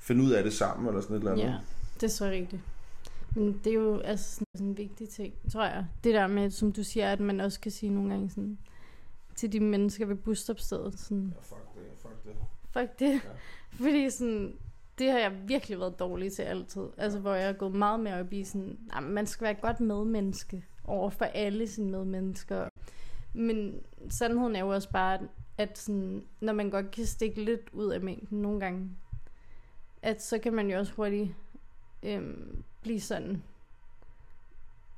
finde 0.00 0.24
ud 0.24 0.30
af 0.30 0.44
det 0.44 0.52
sammen, 0.52 0.88
eller 0.88 1.00
sådan 1.00 1.16
et 1.16 1.20
eller 1.20 1.32
andet. 1.32 1.44
Ja, 1.44 1.54
det 1.94 2.02
er 2.02 2.08
så 2.08 2.24
rigtigt. 2.26 2.62
Men 3.34 3.60
det 3.64 3.70
er 3.70 3.74
jo 3.74 3.98
altså 3.98 4.32
sådan, 4.34 4.46
sådan 4.54 4.66
en 4.66 4.76
vigtig 4.76 5.08
ting, 5.08 5.34
tror 5.52 5.64
jeg. 5.64 5.86
Det 6.04 6.14
der 6.14 6.26
med, 6.26 6.50
som 6.50 6.72
du 6.72 6.82
siger, 6.84 7.12
at 7.12 7.20
man 7.20 7.40
også 7.40 7.60
kan 7.60 7.72
sige 7.72 7.90
nogle 7.90 8.10
gange 8.10 8.30
sådan, 8.30 8.58
til 9.36 9.52
de 9.52 9.60
mennesker 9.60 10.06
ved 10.06 10.16
busstopstedet, 10.16 10.98
sådan, 10.98 11.34
Ja, 11.36 11.40
fuck 11.42 11.74
det, 11.74 11.82
fuck 12.02 12.24
det. 12.24 12.32
fuck 12.72 12.98
det. 12.98 13.12
Ja. 13.12 13.20
Fordi 13.84 14.10
sådan, 14.10 14.52
det 14.98 15.10
har 15.10 15.18
jeg 15.18 15.32
virkelig 15.46 15.78
været 15.80 15.98
dårlig 15.98 16.32
til 16.32 16.42
altid. 16.42 16.82
Altså, 16.96 17.18
hvor 17.18 17.34
jeg 17.34 17.46
har 17.46 17.52
gået 17.52 17.74
meget 17.74 18.00
mere 18.00 18.20
op 18.20 18.32
i 18.32 18.44
sådan, 18.44 18.78
nah, 18.94 19.04
man 19.10 19.26
skal 19.26 19.44
være 19.44 19.52
et 19.52 19.60
godt 19.60 19.80
medmenneske 19.80 20.64
over 20.84 21.10
for 21.10 21.24
alle 21.24 21.66
sine 21.68 21.90
medmennesker. 21.90 22.68
Men 23.34 23.74
sandheden 24.10 24.56
er 24.56 24.60
jo 24.60 24.68
også 24.68 24.90
bare, 24.90 25.14
at 25.14 25.20
sådan, 25.74 26.24
når 26.40 26.52
man 26.52 26.70
godt 26.70 26.90
kan 26.90 27.06
stikke 27.06 27.44
lidt 27.44 27.70
ud 27.72 27.92
af 27.92 28.00
mængden 28.00 28.42
nogle 28.42 28.60
gange, 28.60 28.90
at 30.02 30.22
så 30.22 30.38
kan 30.38 30.52
man 30.52 30.70
jo 30.70 30.78
også 30.78 30.92
hurtigt 30.92 31.34
øhm, 32.02 32.62
blive 32.82 33.00
sådan 33.00 33.42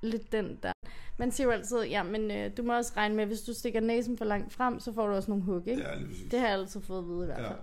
lidt 0.01 0.33
den 0.33 0.59
der. 0.63 0.73
Man 1.19 1.33
siger 1.33 1.47
jo 1.47 1.51
altid, 1.51 1.83
ja, 1.83 2.03
men 2.03 2.31
øh, 2.31 2.57
du 2.57 2.63
må 2.63 2.77
også 2.77 2.93
regne 2.97 3.15
med, 3.15 3.27
hvis 3.27 3.41
du 3.41 3.53
stikker 3.53 3.81
næsen 3.81 4.19
for 4.19 4.25
langt 4.25 4.53
frem, 4.53 4.81
så 4.81 4.93
får 4.93 5.07
du 5.07 5.13
også 5.13 5.31
nogle 5.31 5.45
hug, 5.45 5.67
ikke? 5.67 5.83
Ja, 5.83 5.95
lige 5.95 6.09
præcis. 6.09 6.31
Det 6.31 6.41
har 6.41 6.47
jeg 6.47 6.59
altid 6.59 6.81
fået 6.81 6.99
at 6.99 7.07
vide 7.07 7.23
i 7.23 7.27
hvert 7.27 7.43
ja. 7.43 7.49
fald. 7.49 7.59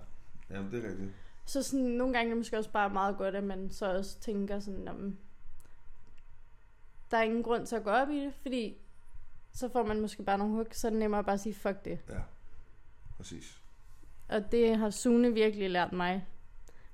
Jamen, 0.49 0.71
det 0.71 0.85
er 0.85 0.89
rigtigt. 0.89 1.11
Så 1.45 1.63
sådan, 1.63 1.85
nogle 1.85 2.13
gange 2.13 2.29
er 2.29 2.33
det 2.33 2.37
måske 2.37 2.57
også 2.57 2.71
bare 2.71 2.89
meget 2.89 3.17
godt, 3.17 3.35
at 3.35 3.43
man 3.43 3.69
så 3.71 3.97
også 3.97 4.19
tænker 4.19 4.59
sådan, 4.59 4.87
om 4.87 5.17
der 7.11 7.17
er 7.17 7.23
ingen 7.23 7.43
grund 7.43 7.65
til 7.65 7.75
at 7.75 7.83
gå 7.83 7.89
op 7.89 8.09
i 8.09 8.19
det, 8.19 8.33
fordi 8.41 8.77
så 9.51 9.69
får 9.69 9.83
man 9.85 10.01
måske 10.01 10.23
bare 10.23 10.37
nogle 10.37 10.53
hug, 10.53 10.67
så 10.71 10.87
er 10.87 10.89
det 10.89 10.99
nemmere 10.99 11.23
bare 11.23 11.33
at 11.33 11.39
sige, 11.39 11.55
fuck 11.55 11.85
det. 11.85 11.99
Ja, 12.09 12.19
præcis. 13.17 13.61
Og 14.29 14.51
det 14.51 14.77
har 14.77 14.89
Sune 14.89 15.33
virkelig 15.33 15.69
lært 15.69 15.91
mig 15.91 16.27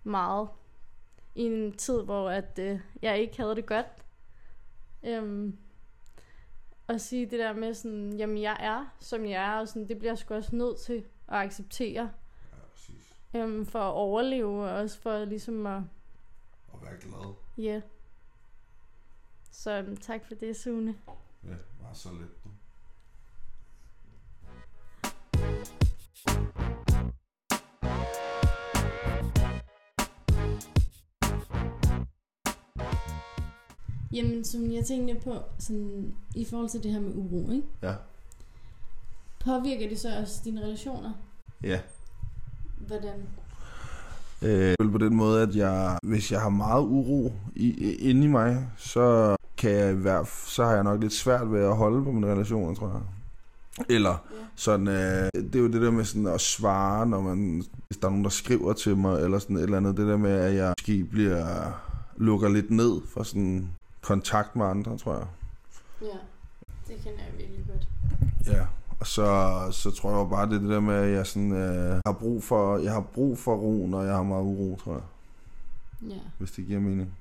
meget. 0.03 0.49
I 1.35 1.41
en 1.41 1.77
tid, 1.77 2.03
hvor 2.03 2.29
at, 2.29 2.59
øh, 2.59 2.79
jeg 3.01 3.19
ikke 3.19 3.37
havde 3.41 3.55
det 3.55 3.65
godt. 3.65 3.85
Øhm, 5.03 5.57
at 6.87 7.01
sige 7.01 7.25
det 7.25 7.39
der 7.39 7.53
med 7.53 7.73
sådan, 7.73 8.13
jamen 8.13 8.37
jeg 8.41 8.57
er, 8.59 8.85
som 8.99 9.25
jeg 9.25 9.43
er, 9.55 9.59
og 9.59 9.67
sådan, 9.67 9.87
det 9.87 9.99
bliver 9.99 10.11
jeg 10.11 10.17
sgu 10.17 10.33
også 10.33 10.55
nødt 10.55 10.77
til 10.79 11.05
at 11.27 11.35
acceptere. 11.37 12.11
Ja, 12.51 12.57
præcis. 12.73 13.15
Øhm, 13.35 13.65
for 13.65 13.79
at 13.79 13.93
overleve, 13.93 14.63
og 14.63 14.69
også 14.75 14.99
for 14.99 15.25
ligesom 15.25 15.65
at, 15.67 15.81
Og 16.67 16.81
være 16.81 16.97
glad. 17.01 17.33
ja. 17.57 17.63
Yeah. 17.63 17.81
Så 19.51 19.71
øhm, 19.71 19.97
tak 19.97 20.25
for 20.25 20.35
det, 20.35 20.55
Sune. 20.55 20.95
Ja, 21.43 21.55
bare 21.81 21.95
så 21.95 22.09
lidt. 22.13 22.31
Jamen, 34.13 34.43
som 34.45 34.71
jeg 34.71 34.85
tænkte 34.85 35.15
på, 35.23 35.33
sådan, 35.59 36.13
i 36.35 36.45
forhold 36.45 36.69
til 36.69 36.83
det 36.83 36.91
her 36.91 36.99
med 36.99 37.11
uro, 37.15 37.51
ikke? 37.51 37.67
Ja. 37.83 37.93
Påvirker 39.45 39.89
det 39.89 39.99
så 39.99 40.19
også 40.21 40.41
dine 40.45 40.61
relationer? 40.61 41.11
Ja. 41.63 41.79
Hvordan? 42.87 43.19
Øh, 44.41 44.91
på 44.91 44.97
den 44.97 45.15
måde, 45.15 45.41
at 45.41 45.55
jeg, 45.55 45.97
hvis 46.03 46.31
jeg 46.31 46.41
har 46.41 46.49
meget 46.49 46.81
uro 46.83 47.33
i, 47.55 47.93
inde 47.95 48.23
i 48.23 48.27
mig, 48.27 48.67
så 48.77 49.35
kan 49.57 49.71
jeg 49.71 50.19
f- 50.21 50.49
så 50.49 50.63
har 50.65 50.73
jeg 50.73 50.83
nok 50.83 51.01
lidt 51.01 51.13
svært 51.13 51.51
ved 51.51 51.61
at 51.63 51.75
holde 51.77 52.03
på 52.03 52.11
mine 52.11 52.27
relationer, 52.31 52.75
tror 52.75 52.87
jeg. 52.87 53.01
Eller 53.89 54.09
Ja. 54.09 54.45
sådan, 54.55 54.87
øh, 54.87 55.29
det 55.33 55.55
er 55.55 55.59
jo 55.59 55.67
det 55.67 55.81
der 55.81 55.91
med 55.91 56.05
sådan 56.05 56.27
at 56.27 56.41
svare, 56.41 57.05
når 57.05 57.21
man, 57.21 57.63
hvis 57.87 57.97
der 57.97 58.05
er 58.07 58.11
nogen, 58.11 58.23
der 58.23 58.29
skriver 58.29 58.73
til 58.73 58.97
mig, 58.97 59.21
eller 59.21 59.39
sådan 59.39 59.55
et 59.55 59.63
eller 59.63 59.77
andet. 59.77 59.97
Det 59.97 60.07
der 60.07 60.17
med, 60.17 60.31
at 60.31 60.55
jeg 60.55 60.73
måske 60.79 61.03
bliver, 61.03 61.45
lukker 62.17 62.49
lidt 62.49 62.71
ned 62.71 63.01
for 63.13 63.23
sådan 63.23 63.69
kontakt 64.01 64.55
med 64.55 64.65
andre, 64.65 64.97
tror 64.97 65.13
jeg. 65.13 65.27
Ja, 66.01 66.17
det 66.87 67.03
kender 67.03 67.19
jeg 67.19 67.37
virkelig 67.37 67.65
godt. 67.67 67.87
Ja, 68.47 68.65
og 68.99 69.07
så, 69.07 69.67
så 69.71 69.91
tror 69.91 70.19
jeg 70.19 70.29
bare, 70.29 70.49
det 70.49 70.55
er 70.55 70.59
det 70.59 70.69
der 70.69 70.79
med, 70.79 70.95
at 70.95 71.11
jeg 71.11 71.27
sådan, 71.27 71.51
øh, 71.51 72.01
har 72.05 72.13
brug 72.13 72.43
for, 72.43 72.77
jeg 72.77 72.91
har 72.91 73.01
brug 73.01 73.37
for 73.37 73.55
ro, 73.55 73.87
når 73.87 74.01
jeg 74.03 74.15
har 74.15 74.23
meget 74.23 74.43
uro, 74.43 74.79
tror 74.83 74.93
jeg. 74.93 75.03
Ja. 76.09 76.19
Hvis 76.37 76.51
det 76.51 76.65
giver 76.65 76.79
mening. 76.79 77.13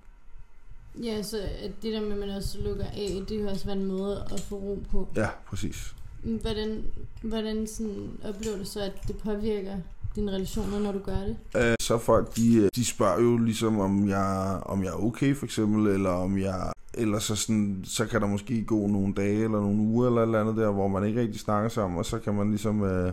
Ja, 1.03 1.23
så 1.23 1.37
det 1.83 1.93
der 1.93 2.01
med, 2.01 2.13
at 2.13 2.19
man 2.19 2.31
også 2.31 2.59
lukker 2.59 2.85
af, 2.85 3.23
det 3.29 3.43
har 3.43 3.51
også 3.51 3.65
været 3.65 3.79
en 3.79 3.87
måde 3.87 4.27
at 4.33 4.41
få 4.41 4.57
ro 4.57 4.83
på. 4.91 5.09
Ja, 5.17 5.29
præcis. 5.47 5.95
Hvordan, 6.23 6.85
hvordan 7.23 7.67
sådan 7.67 8.11
oplever 8.25 8.57
du 8.57 8.65
så, 8.65 8.81
at 8.81 8.93
det 9.09 9.19
påvirker 9.19 9.77
dine 10.17 10.33
relationer, 10.33 10.79
når 10.79 10.93
du 10.93 10.99
gør 10.99 11.19
det? 11.19 11.37
Øh, 11.57 11.75
så 11.81 11.99
folk, 11.99 12.37
de, 12.37 12.57
øh, 12.57 12.69
de 12.76 12.85
spørger 12.85 13.23
jo 13.23 13.37
ligesom, 13.37 13.79
om 13.79 14.09
jeg, 14.09 14.61
om 14.67 14.83
jeg 14.83 14.88
er 14.88 15.05
okay, 15.05 15.35
for 15.35 15.45
eksempel, 15.45 15.87
eller 15.87 16.11
om 16.11 16.38
jeg... 16.38 16.73
Eller 16.95 17.19
så, 17.19 17.37
sådan, 17.37 17.81
så 17.85 18.07
kan 18.07 18.21
der 18.21 18.26
måske 18.26 18.64
gå 18.64 18.87
nogle 18.87 19.14
dage 19.14 19.45
eller 19.45 19.61
nogle 19.61 19.79
uger 19.79 20.07
eller 20.07 20.21
et 20.21 20.26
eller 20.26 20.40
andet 20.40 20.57
der, 20.57 20.71
hvor 20.71 20.88
man 20.88 21.05
ikke 21.05 21.21
rigtig 21.21 21.40
snakker 21.40 21.69
sammen, 21.69 21.99
og 21.99 22.07
så 22.07 22.19
kan 22.19 22.35
man 22.35 22.50
ligesom... 22.50 22.85
Øh, 22.85 23.12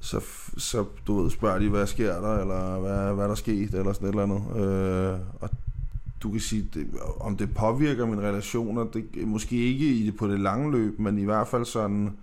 så, 0.00 0.20
så 0.56 0.84
du 1.06 1.22
ved, 1.22 1.30
spørger 1.30 1.58
de, 1.58 1.68
hvad 1.68 1.86
sker 1.86 2.20
der, 2.20 2.38
eller 2.38 2.80
hvad, 2.80 3.14
hvad 3.14 3.24
der 3.24 3.30
er 3.30 3.34
sket, 3.34 3.74
eller 3.74 3.92
sådan 3.92 4.08
et 4.08 4.12
eller 4.12 4.22
andet. 4.22 4.62
Øh, 4.62 5.20
og 5.40 5.50
du 6.22 6.30
kan 6.30 6.40
sige, 6.40 6.68
det, 6.74 6.86
om 7.20 7.36
det 7.36 7.54
påvirker 7.54 8.06
mine 8.06 8.22
relationer, 8.22 8.84
det 8.84 9.28
måske 9.28 9.56
ikke 9.56 9.86
i 9.86 10.06
det, 10.06 10.16
på 10.16 10.28
det 10.28 10.40
lange 10.40 10.70
løb, 10.72 10.98
men 10.98 11.18
i 11.18 11.24
hvert 11.24 11.48
fald 11.48 11.64
sådan, 11.64 12.16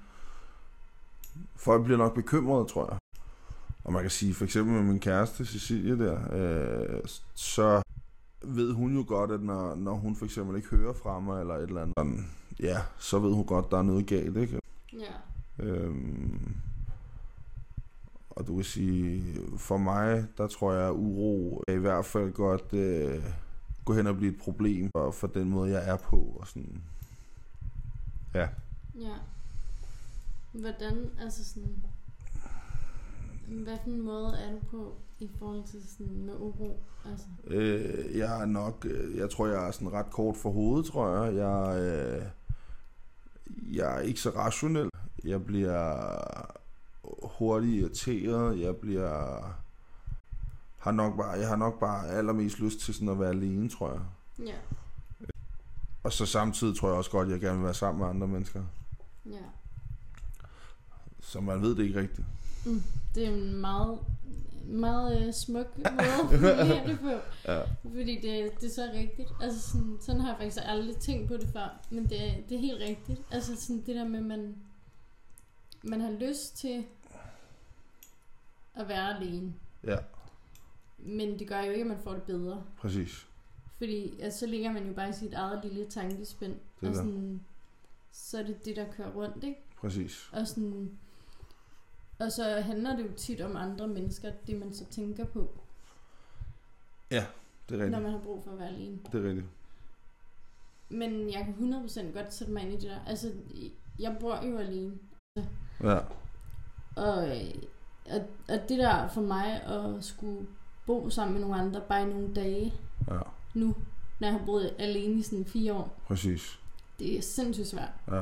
folk 1.55 1.83
bliver 1.83 1.97
nok 1.97 2.15
bekymrede, 2.15 2.65
tror 2.65 2.89
jeg. 2.91 2.97
Og 3.87 3.93
man 3.93 4.01
kan 4.01 4.11
sige, 4.11 4.33
for 4.33 4.43
eksempel 4.45 4.73
med 4.75 4.83
min 4.83 4.99
kæreste 4.99 5.45
Cecilie 5.45 5.99
der, 5.99 6.19
øh, 6.33 6.99
så 7.35 7.81
ved 8.43 8.73
hun 8.73 8.95
jo 8.95 9.05
godt, 9.07 9.31
at 9.31 9.41
når, 9.41 9.75
når 9.75 9.93
hun 9.93 10.15
for 10.15 10.25
eksempel 10.25 10.55
ikke 10.55 10.67
hører 10.67 10.93
fra 10.93 11.19
mig, 11.19 11.39
eller 11.39 11.53
et 11.53 11.63
eller 11.63 11.81
andet, 11.81 11.93
sådan, 11.97 12.29
ja, 12.59 12.81
så 12.97 13.19
ved 13.19 13.33
hun 13.33 13.45
godt, 13.45 13.71
der 13.71 13.77
er 13.77 13.83
noget 13.83 14.07
galt, 14.07 14.37
ikke? 14.37 14.59
Ja. 14.93 15.65
Øhm, 15.65 16.55
og 18.29 18.47
du 18.47 18.55
kan 18.55 18.63
sige, 18.63 19.23
for 19.57 19.77
mig, 19.77 20.25
der 20.37 20.47
tror 20.47 20.73
jeg, 20.73 20.87
at 20.87 20.93
uro 20.93 21.63
er 21.67 21.73
i 21.73 21.77
hvert 21.77 22.05
fald 22.05 22.31
godt 22.31 22.73
øh, 22.73 23.23
gå 23.85 23.93
hen 23.93 24.07
og 24.07 24.17
blive 24.17 24.31
et 24.31 24.39
problem 24.39 24.89
for, 24.91 25.11
for 25.11 25.27
den 25.27 25.49
måde, 25.49 25.71
jeg 25.71 25.89
er 25.89 25.97
på. 25.97 26.37
Og 26.39 26.47
sådan. 26.47 26.81
Ja. 28.33 28.47
Ja. 28.95 29.15
Hvordan, 30.51 31.09
altså 31.21 31.45
sådan... 31.45 31.83
Hvad 33.47 33.77
for 33.83 33.89
en 33.89 34.01
måde 34.01 34.37
er 34.47 34.51
du 34.51 34.57
på 34.71 34.95
i 35.19 35.29
forhold 35.39 35.63
til 35.63 35.79
sådan 35.97 36.25
med 36.25 36.35
uro? 36.35 36.79
Altså, 37.05 37.25
Øh, 37.47 38.17
jeg 38.17 38.41
er 38.41 38.45
nok, 38.45 38.85
øh, 38.89 39.17
jeg 39.17 39.29
tror, 39.29 39.47
jeg 39.47 39.67
er 39.67 39.71
sådan 39.71 39.93
ret 39.93 40.11
kort 40.11 40.37
for 40.37 40.51
hovedet, 40.51 40.85
tror 40.85 41.23
jeg. 41.25 41.35
Jeg, 41.35 41.81
øh, 41.81 42.23
jeg 43.75 43.95
er 43.95 43.99
ikke 43.99 44.19
så 44.19 44.29
rationel. 44.29 44.89
Jeg 45.23 45.45
bliver 45.45 46.17
hurtigt 47.23 47.73
irriteret. 47.81 48.59
Jeg 48.59 48.75
bliver 48.75 49.41
har 50.77 50.91
nok 50.91 51.17
bare, 51.17 51.29
jeg 51.31 51.47
har 51.47 51.55
nok 51.55 51.79
bare 51.79 52.07
allermest 52.07 52.59
lyst 52.59 52.79
til 52.79 52.93
sådan 52.93 53.09
at 53.09 53.19
være 53.19 53.29
alene, 53.29 53.69
tror 53.69 53.91
jeg. 53.91 54.01
ja. 54.47 54.55
Og 56.03 56.13
så 56.13 56.25
samtidig 56.25 56.77
tror 56.77 56.87
jeg 56.87 56.97
også 56.97 57.11
godt, 57.11 57.27
at 57.27 57.31
jeg 57.31 57.41
gerne 57.41 57.57
vil 57.57 57.65
være 57.65 57.73
sammen 57.73 57.99
med 57.99 58.09
andre 58.09 58.27
mennesker. 58.27 58.63
Ja. 59.25 59.37
Så 61.19 61.41
man 61.41 61.61
ved 61.61 61.75
det 61.75 61.83
ikke 61.83 61.99
rigtigt. 61.99 62.27
Det 63.17 63.25
er 63.27 63.31
en 63.31 63.53
meget, 63.55 63.99
meget 64.65 65.27
øh, 65.27 65.33
smuk 65.33 65.67
måde 65.77 65.87
at 65.87 66.05
formulere 66.29 66.87
det 66.87 66.99
på. 66.99 67.09
Ja. 67.51 67.61
Fordi 67.83 68.15
det, 68.15 68.61
det 68.61 68.67
er 68.69 68.73
så 68.73 68.89
rigtigt. 68.93 69.29
Altså 69.41 69.61
sådan, 69.71 69.97
sådan 70.01 70.21
har 70.21 70.27
jeg 70.29 70.37
faktisk 70.37 70.57
aldrig 70.65 70.97
tænkt 70.97 71.27
på 71.27 71.33
det 71.37 71.49
før. 71.53 71.79
Men 71.89 72.09
det, 72.09 72.27
er- 72.27 72.41
det 72.49 72.55
er 72.55 72.59
helt 72.61 72.81
rigtigt. 72.81 73.21
Altså 73.31 73.55
sådan 73.55 73.83
det 73.85 73.95
der 73.95 74.07
med, 74.07 74.19
at 74.19 74.25
man, 74.25 74.55
man 75.83 76.01
har 76.01 76.11
lyst 76.11 76.57
til 76.57 76.85
at 78.75 78.87
være 78.87 79.15
alene. 79.17 79.53
Ja, 79.83 79.97
Men 80.97 81.39
det 81.39 81.47
gør 81.47 81.59
jo 81.63 81.71
ikke, 81.71 81.81
at 81.81 81.87
man 81.87 81.99
får 82.03 82.13
det 82.13 82.23
bedre. 82.23 82.63
præcis. 82.77 83.27
Fordi 83.77 84.19
altså, 84.21 84.39
så 84.39 84.45
ligger 84.45 84.71
man 84.71 84.87
jo 84.87 84.93
bare 84.93 85.09
i 85.09 85.13
sit 85.13 85.33
eget 85.33 85.59
lille 85.65 85.85
tankespind. 85.89 86.55
Det 86.81 86.89
og 86.89 86.95
der. 86.95 87.01
sådan, 87.01 87.41
så 88.11 88.37
er 88.39 88.43
det 88.43 88.65
det, 88.65 88.75
der 88.75 88.85
kører 88.91 89.11
rundt, 89.11 89.43
ikke? 89.43 89.59
Præcis. 89.81 90.29
Og, 90.31 90.47
sådan, 90.47 90.97
og 92.19 92.31
så 92.31 92.43
handler 92.61 92.95
det 92.95 93.03
jo 93.03 93.11
tit 93.15 93.41
om 93.41 93.55
andre 93.55 93.87
mennesker, 93.87 94.31
det 94.47 94.59
man 94.59 94.73
så 94.73 94.85
tænker 94.85 95.25
på, 95.25 95.49
Det 97.09 97.17
er 97.17 97.23
når 97.69 97.77
rigtigt. 97.83 98.01
man 98.03 98.11
har 98.11 98.19
brug 98.19 98.43
for 98.43 98.51
at 98.51 98.59
være 98.59 98.67
alene. 98.67 98.99
Det 99.11 99.25
er 99.25 99.29
rigtigt. 99.29 99.45
Men 100.89 101.31
jeg 101.33 101.45
kan 101.45 101.73
100% 101.87 102.13
godt 102.19 102.33
sætte 102.33 102.53
mig 102.53 102.63
ind 102.63 102.71
i 102.73 102.75
det 102.75 102.83
der. 102.83 102.99
Altså, 103.07 103.31
jeg 103.99 104.17
bor 104.19 104.45
jo 104.45 104.57
alene. 104.57 104.93
Ja, 105.83 105.97
Og, 106.95 107.17
og, 108.05 108.21
og 108.49 108.59
det 108.69 108.77
der 108.79 109.07
for 109.07 109.21
mig 109.21 109.63
at 109.63 110.03
skulle 110.03 110.47
bo 110.85 111.09
sammen 111.09 111.33
med 111.33 111.41
nogle 111.41 111.61
andre 111.61 111.81
bare 111.89 112.01
i 112.01 112.13
nogle 112.13 112.35
dage 112.35 112.73
ja, 113.11 113.19
nu, 113.53 113.75
når 114.19 114.27
jeg 114.27 114.39
har 114.39 114.45
boet 114.45 114.75
alene 114.79 115.19
i 115.19 115.21
sådan 115.21 115.45
fire 115.45 115.73
år, 115.73 115.99
præcis. 116.05 116.59
det 116.99 117.17
er 117.17 117.21
sindssygt 117.21 117.67
svært. 117.67 117.89
Ja, 118.11 118.21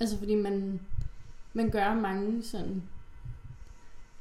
Altså 0.00 0.18
fordi 0.18 0.34
man, 0.34 0.80
man 1.52 1.70
gør 1.70 1.94
mange 1.94 2.42
sådan 2.42 2.82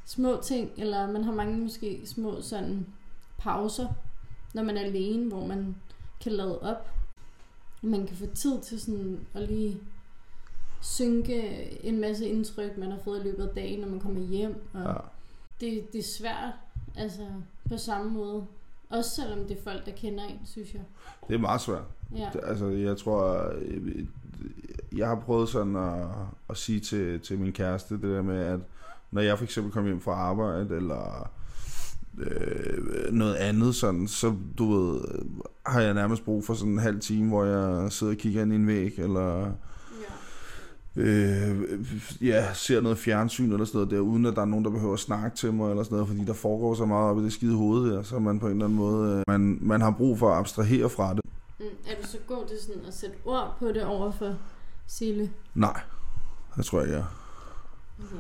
små 0.05 0.39
ting, 0.43 0.71
eller 0.77 1.12
man 1.12 1.24
har 1.24 1.33
mange 1.33 1.57
måske 1.57 2.01
små 2.05 2.41
sådan 2.41 2.85
pauser, 3.38 3.88
når 4.53 4.63
man 4.63 4.77
er 4.77 4.81
alene, 4.81 5.27
hvor 5.27 5.45
man 5.45 5.75
kan 6.21 6.31
lade 6.31 6.62
op. 6.62 6.91
Man 7.81 8.07
kan 8.07 8.17
få 8.17 8.25
tid 8.35 8.62
til 8.62 8.81
sådan 8.81 9.19
at 9.33 9.47
lige 9.47 9.79
synke 10.81 11.41
en 11.85 12.01
masse 12.01 12.27
indtryk, 12.27 12.77
man 12.77 12.91
har 12.91 13.00
fået 13.03 13.19
i 13.19 13.24
løbet 13.24 13.47
af 13.47 13.55
dagen, 13.55 13.79
når 13.79 13.88
man 13.88 14.00
kommer 14.00 14.21
hjem. 14.21 14.55
Og 14.74 14.81
ja. 14.81 14.93
det, 15.59 15.93
det 15.93 16.00
er 16.00 16.03
svært, 16.19 16.53
altså 16.97 17.21
på 17.69 17.77
samme 17.77 18.12
måde. 18.12 18.45
Også 18.89 19.09
selvom 19.09 19.39
det 19.47 19.57
er 19.57 19.63
folk, 19.63 19.85
der 19.85 19.91
kender 19.91 20.24
en, 20.24 20.39
synes 20.45 20.74
jeg. 20.74 20.81
Det 21.27 21.33
er 21.33 21.39
meget 21.39 21.62
svært. 21.62 21.83
Ja, 22.15 22.29
Altså, 22.43 22.67
jeg 22.67 22.97
tror, 22.97 23.53
øh, 23.62 24.05
jeg 24.95 25.07
har 25.07 25.19
prøvet 25.19 25.50
sådan 25.50 25.75
at, 25.75 26.07
at 26.50 26.57
sige 26.57 26.79
til, 26.79 27.19
til 27.19 27.39
min 27.39 27.53
kæreste, 27.53 27.95
det 27.95 28.03
der 28.03 28.21
med, 28.21 28.39
at 28.39 28.59
når 29.12 29.21
jeg 29.21 29.38
for 29.38 29.45
eksempel 29.45 29.74
kommer 29.74 29.89
hjem 29.89 30.01
fra 30.01 30.12
arbejde, 30.12 30.75
eller 30.75 31.29
øh, 32.17 33.12
noget 33.13 33.35
andet, 33.35 33.75
sådan, 33.75 34.07
så 34.07 34.35
du 34.57 34.74
ved, 34.74 35.01
har 35.65 35.81
jeg 35.81 35.93
nærmest 35.93 36.25
brug 36.25 36.45
for 36.45 36.53
sådan 36.53 36.74
en 36.74 36.79
halv 36.79 37.00
time, 37.00 37.27
hvor 37.27 37.45
jeg 37.45 37.91
sidder 37.91 38.13
og 38.13 38.17
kigger 38.17 38.41
ind 38.41 38.53
i 38.53 38.55
en 38.55 38.67
væg, 38.67 38.93
eller 39.00 39.51
ja. 40.95 41.01
øh, 41.01 41.79
ja, 42.21 42.53
ser 42.53 42.81
noget 42.81 42.97
fjernsyn 42.97 43.51
eller 43.51 43.65
sådan 43.65 43.77
noget 43.77 43.91
der, 43.91 44.00
uden 44.00 44.25
at 44.25 44.35
der 44.35 44.41
er 44.41 44.45
nogen, 44.45 44.65
der 44.65 44.71
behøver 44.71 44.93
at 44.93 45.00
snakke 45.00 45.38
til 45.38 45.53
mig 45.53 45.69
eller 45.69 45.83
sådan 45.83 45.95
noget, 45.95 46.07
fordi 46.07 46.25
der 46.25 46.33
foregår 46.33 46.75
så 46.75 46.85
meget 46.85 47.12
op 47.12 47.19
i 47.19 47.24
det 47.24 47.33
skide 47.33 47.55
hoved 47.55 47.91
der, 47.91 48.03
så 48.03 48.19
man 48.19 48.39
på 48.39 48.45
en 48.45 48.51
eller 48.51 48.65
anden 48.65 48.77
måde, 48.77 49.17
øh, 49.17 49.24
man, 49.27 49.57
man 49.62 49.81
har 49.81 49.91
brug 49.91 50.19
for 50.19 50.31
at 50.31 50.38
abstrahere 50.38 50.89
fra 50.89 51.13
det. 51.13 51.21
Mm. 51.59 51.65
er 51.65 52.01
du 52.01 52.07
så 52.07 52.17
god 52.27 52.47
til 52.47 52.57
sådan 52.62 52.85
at 52.88 52.93
sætte 52.93 53.15
ord 53.25 53.55
på 53.59 53.67
det 53.67 53.85
over 53.85 54.12
for 54.12 54.35
Sille? 54.88 55.31
Nej, 55.55 55.81
det 56.57 56.65
tror 56.65 56.79
jeg 56.79 56.88
ikke, 56.88 56.97
jeg 56.97 57.03
er. 57.03 57.21
Altså, 58.01 58.15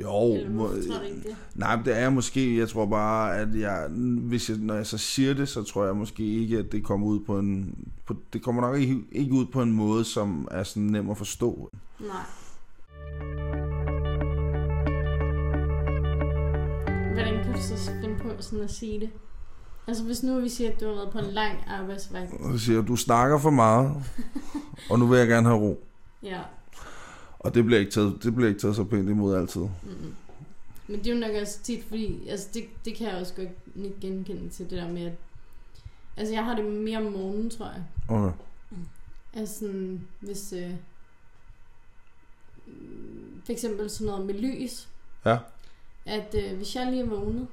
Jo, 0.00 0.34
eller 0.34 0.50
må, 0.50 0.66
tror 0.66 0.74
du 0.74 1.04
ikke 1.04 1.22
det? 1.28 1.36
nej, 1.54 1.82
det 1.84 1.96
er 1.96 2.00
jeg 2.00 2.12
måske. 2.12 2.58
Jeg 2.58 2.68
tror 2.68 2.86
bare, 2.86 3.36
at 3.38 3.48
jeg, 3.54 3.88
hvis 4.20 4.50
jeg, 4.50 4.58
når 4.58 4.74
jeg 4.74 4.86
så 4.86 4.98
siger 4.98 5.34
det, 5.34 5.48
så 5.48 5.62
tror 5.62 5.84
jeg 5.84 5.96
måske 5.96 6.24
ikke, 6.24 6.58
at 6.58 6.72
det 6.72 6.84
kommer 6.84 7.06
ud 7.06 7.20
på 7.20 7.38
en... 7.38 7.74
På, 8.06 8.16
det 8.32 8.42
kommer 8.42 8.62
nok 8.62 8.76
ikke, 8.76 8.98
ikke 9.12 9.32
ud 9.32 9.46
på 9.46 9.62
en 9.62 9.72
måde, 9.72 10.04
som 10.04 10.48
er 10.50 10.62
sådan 10.62 10.82
nem 10.82 11.10
at 11.10 11.16
forstå. 11.16 11.70
Nej. 12.00 12.08
Hvordan 17.12 17.44
kan 17.44 17.52
du 17.52 17.60
så 17.60 17.90
finde 18.00 18.18
på 18.18 18.28
sådan 18.38 18.64
at 18.64 18.70
sige 18.70 19.00
det? 19.00 19.10
Altså 19.86 20.04
hvis 20.04 20.22
nu 20.22 20.40
vi 20.40 20.48
siger, 20.48 20.70
at 20.70 20.80
du 20.80 20.86
har 20.86 20.94
været 20.94 21.10
på 21.12 21.18
en 21.18 21.24
lang 21.24 21.58
arbejdsvagt. 21.66 22.30
Så 22.52 22.58
siger 22.58 22.82
du 22.82 22.96
snakker 22.96 23.38
for 23.38 23.50
meget, 23.50 23.94
og 24.90 24.98
nu 24.98 25.06
vil 25.06 25.18
jeg 25.18 25.28
gerne 25.28 25.48
have 25.48 25.60
ro. 25.60 25.84
Ja. 26.22 26.40
Og 27.44 27.54
det 27.54 27.64
bliver 27.64 27.80
ikke 27.80 27.92
taget, 27.92 28.18
det 28.22 28.34
bliver 28.34 28.48
ikke 28.48 28.60
taget 28.60 28.76
så 28.76 28.84
pænt 28.84 29.08
imod 29.08 29.36
altid. 29.36 29.60
Mm-mm. 29.60 30.14
Men 30.88 30.98
det 30.98 31.06
er 31.06 31.14
jo 31.14 31.20
nok 31.20 31.42
også 31.42 31.58
tit, 31.62 31.84
fordi 31.84 32.28
altså 32.28 32.48
det, 32.54 32.64
det 32.84 32.94
kan 32.96 33.08
jeg 33.08 33.16
også 33.20 33.34
godt 33.34 33.48
ikke 33.76 34.00
genkende 34.00 34.48
til 34.48 34.70
det 34.70 34.78
der 34.78 34.88
med, 34.92 35.02
at 35.06 35.12
altså 36.16 36.34
jeg 36.34 36.44
har 36.44 36.56
det 36.56 36.64
mere 36.64 36.98
om 36.98 37.12
morgenen, 37.12 37.50
tror 37.50 37.66
jeg. 37.66 37.82
Okay. 38.08 38.36
Altså 39.34 39.58
sådan, 39.58 40.00
hvis 40.20 40.52
øh, 40.52 40.70
for 43.44 43.52
eksempel 43.52 43.90
sådan 43.90 44.06
noget 44.06 44.26
med 44.26 44.34
lys, 44.34 44.88
Ja. 45.26 45.38
at 46.06 46.34
øh, 46.44 46.56
hvis 46.56 46.76
jeg 46.76 46.86
lige 46.90 47.02
er 47.02 47.06
vågnet, 47.06 47.46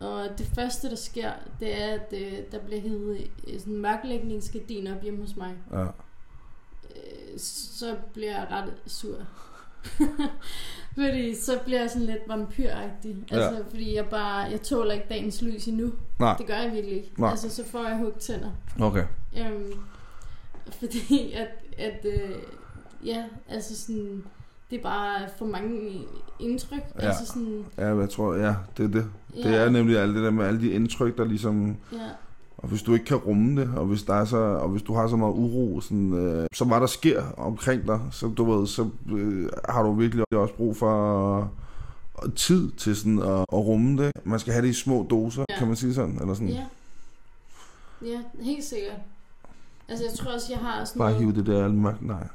og 0.00 0.28
det 0.38 0.46
første, 0.46 0.90
der 0.90 0.96
sker, 0.96 1.32
det 1.60 1.82
er, 1.82 1.94
at 1.94 2.12
øh, 2.12 2.32
der 2.52 2.58
bliver 2.66 2.80
hævet 2.80 3.30
øh, 3.48 3.58
sådan 3.60 3.76
mørklægningsgardin 3.76 4.86
op 4.86 5.02
hjemme 5.02 5.20
hos 5.20 5.36
mig. 5.36 5.54
Ja. 5.72 5.86
Øh, 6.96 7.38
så 7.38 7.94
bliver 8.12 8.30
jeg 8.30 8.46
ret 8.50 8.72
sur. 8.86 9.14
fordi 10.94 11.34
så 11.34 11.58
bliver 11.64 11.80
jeg 11.80 11.90
sådan 11.90 12.06
lidt 12.06 12.22
vampyragtig. 12.28 13.16
Altså, 13.30 13.64
fordi 13.70 13.94
jeg 13.96 14.06
bare, 14.06 14.36
jeg 14.36 14.62
tåler 14.62 14.92
ikke 14.92 15.06
dagens 15.08 15.42
lys 15.42 15.66
endnu. 15.66 15.92
Nej. 16.18 16.36
Det 16.38 16.46
gør 16.46 16.54
jeg 16.54 16.72
virkelig 16.72 16.96
ikke. 16.96 17.12
Nej. 17.18 17.30
Altså, 17.30 17.50
så 17.50 17.64
får 17.64 17.88
jeg 17.88 17.96
hugt 17.96 18.18
tænder. 18.18 18.50
Okay. 18.80 19.04
Øhm, 19.38 19.72
fordi 20.80 21.32
at, 21.32 21.48
at 21.78 22.04
øh, 22.04 22.30
ja, 23.04 23.24
altså 23.48 23.76
sådan, 23.76 24.24
det 24.70 24.78
er 24.78 24.82
bare 24.82 25.28
for 25.38 25.46
mange 25.46 26.00
indtryk. 26.40 26.82
Ja. 27.00 27.06
Altså 27.06 27.26
sådan, 27.26 27.64
Ja, 27.78 27.96
jeg 27.96 28.10
tror, 28.10 28.34
ja, 28.34 28.54
det 28.76 28.84
er 28.84 28.88
det. 28.88 29.06
ja, 29.36 29.48
Det 29.48 29.56
er 29.56 29.70
nemlig 29.70 29.98
alt 29.98 30.14
det 30.14 30.22
der 30.24 30.30
med 30.30 30.44
alle 30.46 30.60
de 30.60 30.70
indtryk, 30.70 31.16
der 31.18 31.24
ligesom... 31.24 31.76
ja, 31.92 31.98
Og 32.58 32.68
hvis 32.68 32.82
du 32.82 32.92
ikke 32.92 33.04
kan 33.06 33.16
rumme 33.16 33.60
det, 33.60 33.70
og 33.78 33.86
hvis, 33.86 34.02
der 34.02 34.14
er 34.14 34.24
så, 34.24 34.36
og 34.36 34.68
hvis 34.68 34.82
du 34.82 34.94
har 34.94 35.08
så 35.08 35.16
meget 35.16 35.32
uro, 35.32 35.80
sådan, 35.80 36.12
øh, 36.12 36.46
så 36.54 36.64
hvad 36.64 36.80
der 36.80 36.86
sker 36.86 37.22
omkring 37.36 37.86
dig, 37.86 38.00
så, 38.12 38.26
du 38.28 38.52
ved, 38.58 38.66
så 38.66 38.88
øh, 39.12 39.48
har 39.68 39.82
du 39.82 39.92
virkelig 39.92 40.24
også 40.32 40.54
brug 40.54 40.76
for 40.76 41.38
øh, 42.24 42.32
tid 42.36 42.70
til 42.70 42.96
sådan 42.96 43.18
at, 43.18 43.38
at 43.40 43.46
rumme 43.52 44.02
det. 44.04 44.12
Man 44.24 44.38
skal 44.40 44.52
have 44.52 44.62
det 44.66 44.70
i 44.70 44.72
små 44.72 45.06
doser, 45.10 45.44
Ja. 45.48 45.58
kan 45.58 45.66
man 45.66 45.76
sige 45.76 45.94
sådan? 45.94 46.18
Eller 46.20 46.34
sådan. 46.34 46.48
ja. 46.48 46.64
Ja, 48.02 48.20
helt 48.40 48.64
sikkert. 48.64 48.96
Altså 49.88 50.04
jeg 50.04 50.14
tror 50.14 50.32
også, 50.32 50.46
jeg 50.52 50.58
har 50.60 50.84
sådan 50.84 50.98
Bare 51.00 51.10
noget... 51.10 51.24
hive 51.24 51.34
det 51.36 51.46
der 51.46 51.64
alt 51.64 51.74
mørkt. 51.74 52.02
Nej. 52.06 52.26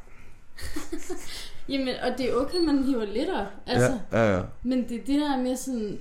Jamen, 1.69 1.87
og 2.03 2.17
det 2.17 2.29
er 2.29 2.35
okay, 2.35 2.57
man 2.65 2.83
hiver 2.83 3.05
lidt 3.05 3.29
op. 3.29 3.45
Altså, 3.67 3.97
Ja, 4.11 4.23
ja, 4.23 4.37
ja. 4.37 4.43
Men 4.63 4.77
det 4.89 4.91
er 5.01 5.05
det 5.05 5.21
der 5.21 5.37
med 5.37 5.55
sådan... 5.55 5.97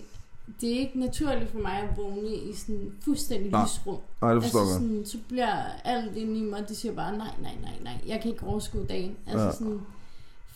Det 0.61 0.75
er 0.75 0.78
ikke 0.78 1.00
naturligt 1.00 1.50
for 1.50 1.59
mig 1.59 1.73
at 1.73 1.97
vågne 1.97 2.35
i 2.35 2.54
sådan 2.54 2.92
fuldstændig 3.04 3.50
Nej, 3.52 3.64
lysrum. 3.64 3.99
Nej, 4.23 4.35
det 4.35 4.42
forstår 4.42 4.61
altså 4.61 4.73
jeg. 4.75 4.80
sådan, 4.88 5.07
så 5.07 5.19
bliver 5.28 5.62
alt 5.85 6.16
inde 6.16 6.39
i 6.39 6.43
mig, 6.43 6.69
det 6.69 6.76
siger 6.76 6.95
bare, 6.95 7.19
nej, 7.19 7.30
nej, 7.43 7.52
nej, 7.63 7.73
nej, 7.82 7.93
jeg 8.06 8.21
kan 8.21 8.30
ikke 8.30 8.47
overskue 8.47 8.86
dagen. 8.89 9.17
Altså 9.26 9.47
Ja. 9.47 9.52
sådan, 9.52 9.80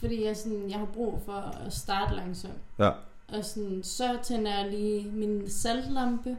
fordi 0.00 0.24
jeg, 0.24 0.36
sådan, 0.36 0.70
jeg 0.70 0.78
har 0.78 0.86
brug 0.86 1.22
for 1.24 1.32
at 1.66 1.72
starte 1.74 2.14
langsomt. 2.14 2.52
Ja. 2.78 2.90
Og 3.28 3.44
sådan, 3.44 3.80
så 3.82 4.18
tænder 4.22 4.58
jeg 4.58 4.70
lige 4.70 5.10
min 5.10 5.50
saltlampe. 5.50 6.36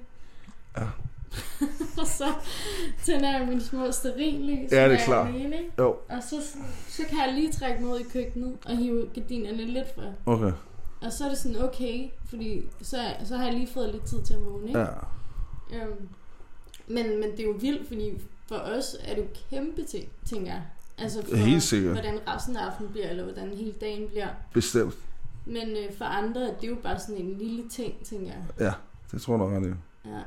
Ja. 0.77 0.83
og 2.01 2.07
så 2.07 2.25
tænder 3.03 3.37
jeg 3.37 3.47
min 3.47 3.61
små 3.61 3.91
sterillys. 3.91 4.71
Ja, 4.71 4.89
det 4.89 4.99
er 5.01 5.05
klart. 5.05 5.27
Alene? 5.27 5.55
Jo, 5.79 5.95
og 6.09 6.23
så, 6.29 6.35
så 6.89 7.01
kan 7.09 7.17
jeg 7.25 7.33
lige 7.33 7.51
trække 7.53 7.85
ud 7.87 7.99
i 7.99 8.03
køkkenet 8.03 8.57
og 8.65 8.77
hive 8.77 9.09
gardinerne 9.15 9.57
lidt 9.65 9.95
fra. 9.95 10.01
okay. 10.25 10.51
Og 11.05 11.13
så 11.13 11.25
er 11.25 11.29
det 11.29 11.37
sådan 11.37 11.63
okay, 11.63 12.09
fordi 12.25 12.69
så, 12.81 13.15
så 13.23 13.37
har 13.37 13.45
jeg 13.45 13.53
lige 13.53 13.73
fået 13.73 13.91
lidt 13.91 14.05
tid 14.05 14.23
til 14.23 14.33
at 14.33 14.45
vågne. 14.45 14.67
Ikke? 14.67 14.79
Ja. 14.79 14.87
Øhm, 15.73 16.09
men, 16.87 17.19
men 17.19 17.31
det 17.31 17.39
er 17.39 17.43
jo 17.43 17.51
vildt, 17.51 17.87
fordi 17.87 18.21
for 18.47 18.55
os 18.55 18.95
er 19.03 19.15
det 19.15 19.21
jo 19.21 19.27
kæmpe 19.49 19.83
ting, 19.83 20.09
tænker 20.25 20.51
jeg. 20.51 20.63
Altså 20.97 21.25
for, 21.25 21.35
Helt 21.35 21.63
sikkert. 21.63 21.93
hvordan 21.93 22.19
resten 22.27 22.57
af 22.57 22.65
aftenen 22.65 22.91
bliver, 22.91 23.09
eller 23.09 23.23
hvordan 23.23 23.49
hele 23.49 23.71
dagen 23.81 24.09
bliver. 24.09 24.27
Bestemt. 24.53 24.97
Men 25.45 25.69
øh, 25.69 25.97
for 25.97 26.05
andre 26.05 26.41
det 26.41 26.63
er 26.63 26.67
jo 26.67 26.77
bare 26.83 26.99
sådan 26.99 27.21
en 27.21 27.37
lille 27.37 27.69
ting, 27.69 28.05
tænker 28.05 28.27
jeg. 28.27 28.43
Ja, 28.59 28.73
det 29.11 29.21
tror 29.21 29.33
jeg 29.33 29.59
nok, 29.59 29.63
det 29.63 29.77
Ja, 30.05 30.21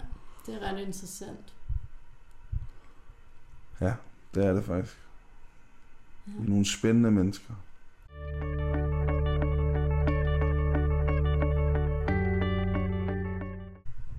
det 0.47 0.63
er 0.63 0.73
ret 0.73 0.79
interessant. 0.79 1.55
Ja, 3.81 3.93
det 4.35 4.47
er 4.47 4.53
det 4.53 4.65
faktisk. 4.65 4.99
Ja. 6.27 6.33
Nogle 6.49 6.67
spændende 6.67 7.11
mennesker. 7.11 7.55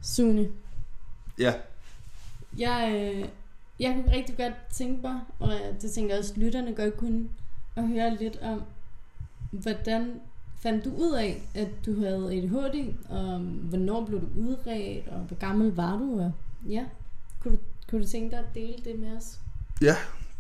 Sune, 0.02 0.48
Ja. 1.40 1.54
jeg, 2.58 2.92
øh, 3.16 3.26
jeg 3.80 3.94
kunne 3.96 4.16
rigtig 4.16 4.38
godt 4.38 4.54
tænke 4.72 5.02
mig, 5.02 5.20
og 5.40 5.52
det 5.82 5.92
tænker 5.92 6.14
jeg 6.14 6.20
også, 6.20 6.34
lytterne 6.38 6.76
godt 6.76 6.98
kunne, 6.98 7.30
at 7.76 7.88
høre 7.88 8.16
lidt 8.16 8.38
om, 8.42 8.62
hvordan 9.52 10.22
fandt 10.60 10.86
du 10.86 10.90
ud 10.98 11.12
af, 11.14 11.42
at 11.56 11.68
du 11.86 12.00
havde 12.00 12.38
ADHD, 12.38 12.94
og 13.10 13.40
hvornår 13.40 14.06
blev 14.06 14.22
du 14.22 14.28
udredt, 14.40 15.08
og 15.08 15.20
hvor 15.20 15.36
gammel 15.38 15.76
var 15.76 15.98
du? 15.98 16.20
Og, 16.22 16.32
ja, 16.70 16.86
kunne 17.40 17.54
du, 17.56 17.60
kunne 17.90 18.02
du 18.04 18.08
tænke 18.08 18.32
dig 18.32 18.40
at 18.40 18.56
dele 18.56 18.76
det 18.84 19.00
med 19.00 19.18
os? 19.18 19.40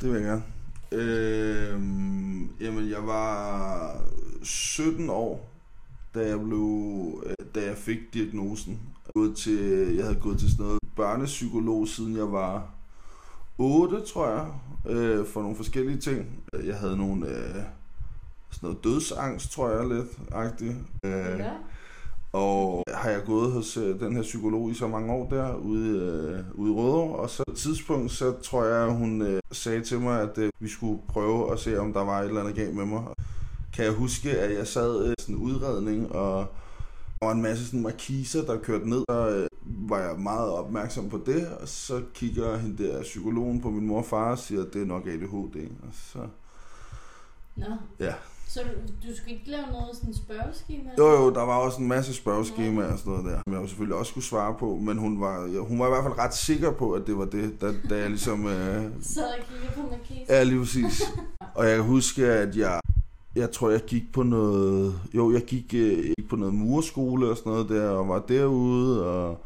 Det 0.01 0.13
vil 0.13 0.21
jeg 0.21 0.23
gerne. 0.23 0.43
Øhm, 0.91 2.53
jamen, 2.61 2.89
jeg 2.89 3.07
var 3.07 4.01
17 4.43 5.09
år, 5.09 5.49
da 6.15 6.19
jeg 6.27 6.39
blev, 6.39 7.23
øh, 7.25 7.45
da 7.55 7.65
jeg 7.65 7.77
fik 7.77 7.99
diagnosen. 8.13 8.79
Gået 9.15 9.35
til, 9.37 9.95
jeg 9.95 10.03
havde 10.05 10.19
gået 10.21 10.39
til 10.39 10.51
sådan 10.51 10.65
noget 10.65 10.79
børnepsykolog, 10.95 11.87
siden 11.87 12.17
jeg 12.17 12.31
var 12.31 12.69
8, 13.57 14.01
tror 14.05 14.27
jeg, 14.29 14.47
øh, 14.91 15.25
for 15.27 15.41
nogle 15.41 15.55
forskellige 15.55 15.97
ting. 15.97 16.25
Jeg 16.65 16.75
havde 16.77 16.97
nogle, 16.97 17.27
øh, 17.27 17.55
sådan 18.51 18.61
noget 18.61 18.83
dødsangst, 18.83 19.51
tror 19.51 19.69
jeg, 19.69 19.87
lidt, 19.87 20.07
agtigt. 20.31 20.75
Øh, 21.03 21.39
Og 22.33 22.83
har 22.93 23.09
jeg 23.09 23.21
gået 23.25 23.51
hos 23.51 23.77
øh, 23.77 23.99
den 23.99 24.15
her 24.15 24.21
psykolog 24.21 24.71
i 24.71 24.73
så 24.73 24.87
mange 24.87 25.13
år 25.13 25.29
der 25.29 25.55
ude, 25.55 25.89
øh, 25.99 26.59
ude 26.59 26.71
i 26.71 26.75
Rødovre, 26.75 27.15
og 27.15 27.29
så 27.29 27.43
på 27.47 27.51
et 27.51 27.57
tidspunkt, 27.57 28.11
så 28.11 28.33
tror 28.43 28.65
jeg, 28.65 28.87
hun 28.91 29.21
øh, 29.21 29.41
sagde 29.51 29.83
til 29.83 29.99
mig, 29.99 30.21
at 30.21 30.37
øh, 30.37 30.51
vi 30.59 30.69
skulle 30.69 31.01
prøve 31.07 31.51
at 31.53 31.59
se, 31.59 31.79
om 31.79 31.93
der 31.93 32.03
var 32.03 32.19
et 32.21 32.27
eller 32.27 32.41
andet 32.41 32.55
galt 32.55 32.75
med 32.75 32.85
mig. 32.85 33.03
Kan 33.75 33.85
jeg 33.85 33.93
huske, 33.93 34.31
at 34.31 34.57
jeg 34.57 34.67
sad 34.67 35.05
i 35.05 35.07
øh, 35.09 35.13
sådan 35.19 35.35
en 35.35 35.41
udredning, 35.41 36.11
og 36.11 36.45
var 37.21 37.31
en 37.31 37.41
masse 37.41 37.65
sådan 37.65 37.81
markiser, 37.81 38.45
der 38.45 38.57
kørte 38.57 38.89
ned, 38.89 39.03
og 39.07 39.31
øh, 39.31 39.47
var 39.65 39.99
jeg 39.99 40.19
meget 40.19 40.49
opmærksom 40.49 41.09
på 41.09 41.21
det, 41.25 41.47
og 41.47 41.67
så 41.67 42.01
kigger 42.13 42.57
hende 42.57 42.83
der 42.83 43.01
psykologen 43.01 43.61
på 43.61 43.69
min 43.69 43.87
mor 43.87 43.97
og 43.97 44.05
far 44.05 44.31
og 44.31 44.39
siger, 44.39 44.61
at 44.61 44.73
det 44.73 44.81
er 44.81 44.85
nok 44.85 45.07
ADHD. 45.07 45.67
Og 45.81 45.89
så, 45.93 46.19
Nå. 47.55 47.65
Ja. 47.99 48.13
Så 48.47 48.59
du, 48.63 49.07
du 49.09 49.15
skulle 49.17 49.33
ikke 49.33 49.49
lave 49.51 49.67
noget 49.71 49.95
sådan 49.95 50.13
spørgeskema? 50.13 50.89
Jo, 50.97 51.11
jo, 51.11 51.33
der 51.33 51.41
var 51.41 51.57
også 51.57 51.81
en 51.81 51.87
masse 51.87 52.13
spørgeskemaer 52.13 52.91
og 52.91 52.99
sådan 52.99 53.13
noget 53.13 53.25
der, 53.25 53.41
som 53.45 53.53
jeg 53.53 53.61
jo 53.61 53.67
selvfølgelig 53.67 53.97
også 53.97 54.09
skulle 54.09 54.25
svare 54.25 54.55
på, 54.59 54.75
men 54.75 54.97
hun 54.97 55.21
var, 55.21 55.45
ja, 55.45 55.59
hun 55.59 55.79
var 55.79 55.85
i 55.85 55.89
hvert 55.89 56.03
fald 56.03 56.17
ret 56.17 56.33
sikker 56.35 56.71
på, 56.71 56.91
at 56.91 57.07
det 57.07 57.17
var 57.17 57.25
det, 57.25 57.61
da, 57.61 57.73
da 57.89 57.97
jeg 57.97 58.09
ligesom... 58.09 58.47
Øh, 58.47 58.83
Sad 59.01 59.23
og 59.23 59.45
kiggede 59.49 59.73
på 59.75 59.81
markisen? 59.81 60.25
ja, 60.29 60.43
lige 60.43 60.59
præcis. 60.59 61.01
Og 61.55 61.67
jeg 61.67 61.75
kan 61.75 61.85
huske, 61.85 62.25
at 62.25 62.55
jeg, 62.55 62.79
jeg 63.35 63.51
tror, 63.51 63.69
jeg 63.69 63.81
gik 63.85 64.11
på 64.13 64.23
noget... 64.23 64.99
Jo, 65.13 65.31
jeg 65.31 65.45
gik, 65.45 65.73
øh, 65.73 66.13
på 66.29 66.35
noget 66.35 66.53
murskole 66.53 67.29
og 67.29 67.37
sådan 67.37 67.51
noget 67.51 67.69
der, 67.69 67.89
og 67.89 68.07
var 68.07 68.19
derude, 68.19 69.05
og 69.05 69.45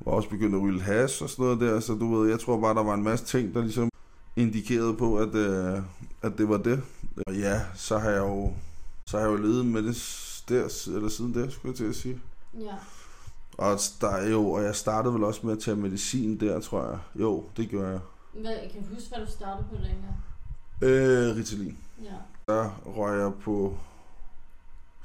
var 0.00 0.12
også 0.12 0.28
begyndt 0.28 0.54
at 0.54 0.62
ryge 0.62 0.80
hash 0.80 1.22
og 1.22 1.30
sådan 1.30 1.44
noget 1.44 1.60
der, 1.60 1.80
så 1.80 1.94
du 1.94 2.14
ved, 2.14 2.30
jeg 2.30 2.40
tror 2.40 2.60
bare, 2.60 2.74
der 2.74 2.82
var 2.82 2.94
en 2.94 3.02
masse 3.02 3.24
ting, 3.24 3.54
der 3.54 3.60
ligesom 3.60 3.88
indikerede 4.36 4.94
på, 4.94 5.16
at, 5.16 5.34
øh, 5.34 5.82
at 6.22 6.38
det 6.38 6.48
var 6.48 6.56
det. 6.56 6.82
Og 7.26 7.34
ja, 7.34 7.60
så 7.74 7.98
har 7.98 8.10
jeg 8.10 8.18
jo, 8.18 8.52
så 9.06 9.18
har 9.18 9.24
jeg 9.26 9.32
jo 9.32 9.42
levet 9.42 9.66
med 9.66 9.82
det 9.82 9.96
der, 10.48 10.92
eller 10.96 11.08
siden 11.08 11.34
det, 11.34 11.52
skulle 11.52 11.70
jeg 11.70 11.76
til 11.76 11.84
at 11.84 11.94
sige. 11.94 12.20
Ja. 12.60 12.74
Og 13.58 13.78
der 14.00 14.10
er 14.10 14.30
jo, 14.30 14.50
og 14.50 14.62
jeg 14.62 14.76
startede 14.76 15.14
vel 15.14 15.24
også 15.24 15.40
med 15.44 15.52
at 15.52 15.58
tage 15.58 15.76
medicin 15.76 16.40
der, 16.40 16.60
tror 16.60 16.84
jeg. 16.84 16.98
Jo, 17.20 17.44
det 17.56 17.68
gjorde 17.68 17.88
jeg. 17.88 18.00
Hvad, 18.32 18.56
kan 18.72 18.82
du 18.82 18.94
huske, 18.94 19.08
hvad 19.08 19.26
du 19.26 19.32
startede 19.32 19.66
på 19.70 19.76
dengang? 19.76 20.16
Øh, 20.82 21.36
Ritalin. 21.36 21.78
Ja. 22.04 22.14
Der 22.48 22.70
røg 22.86 23.20
jeg 23.20 23.32
på 23.44 23.76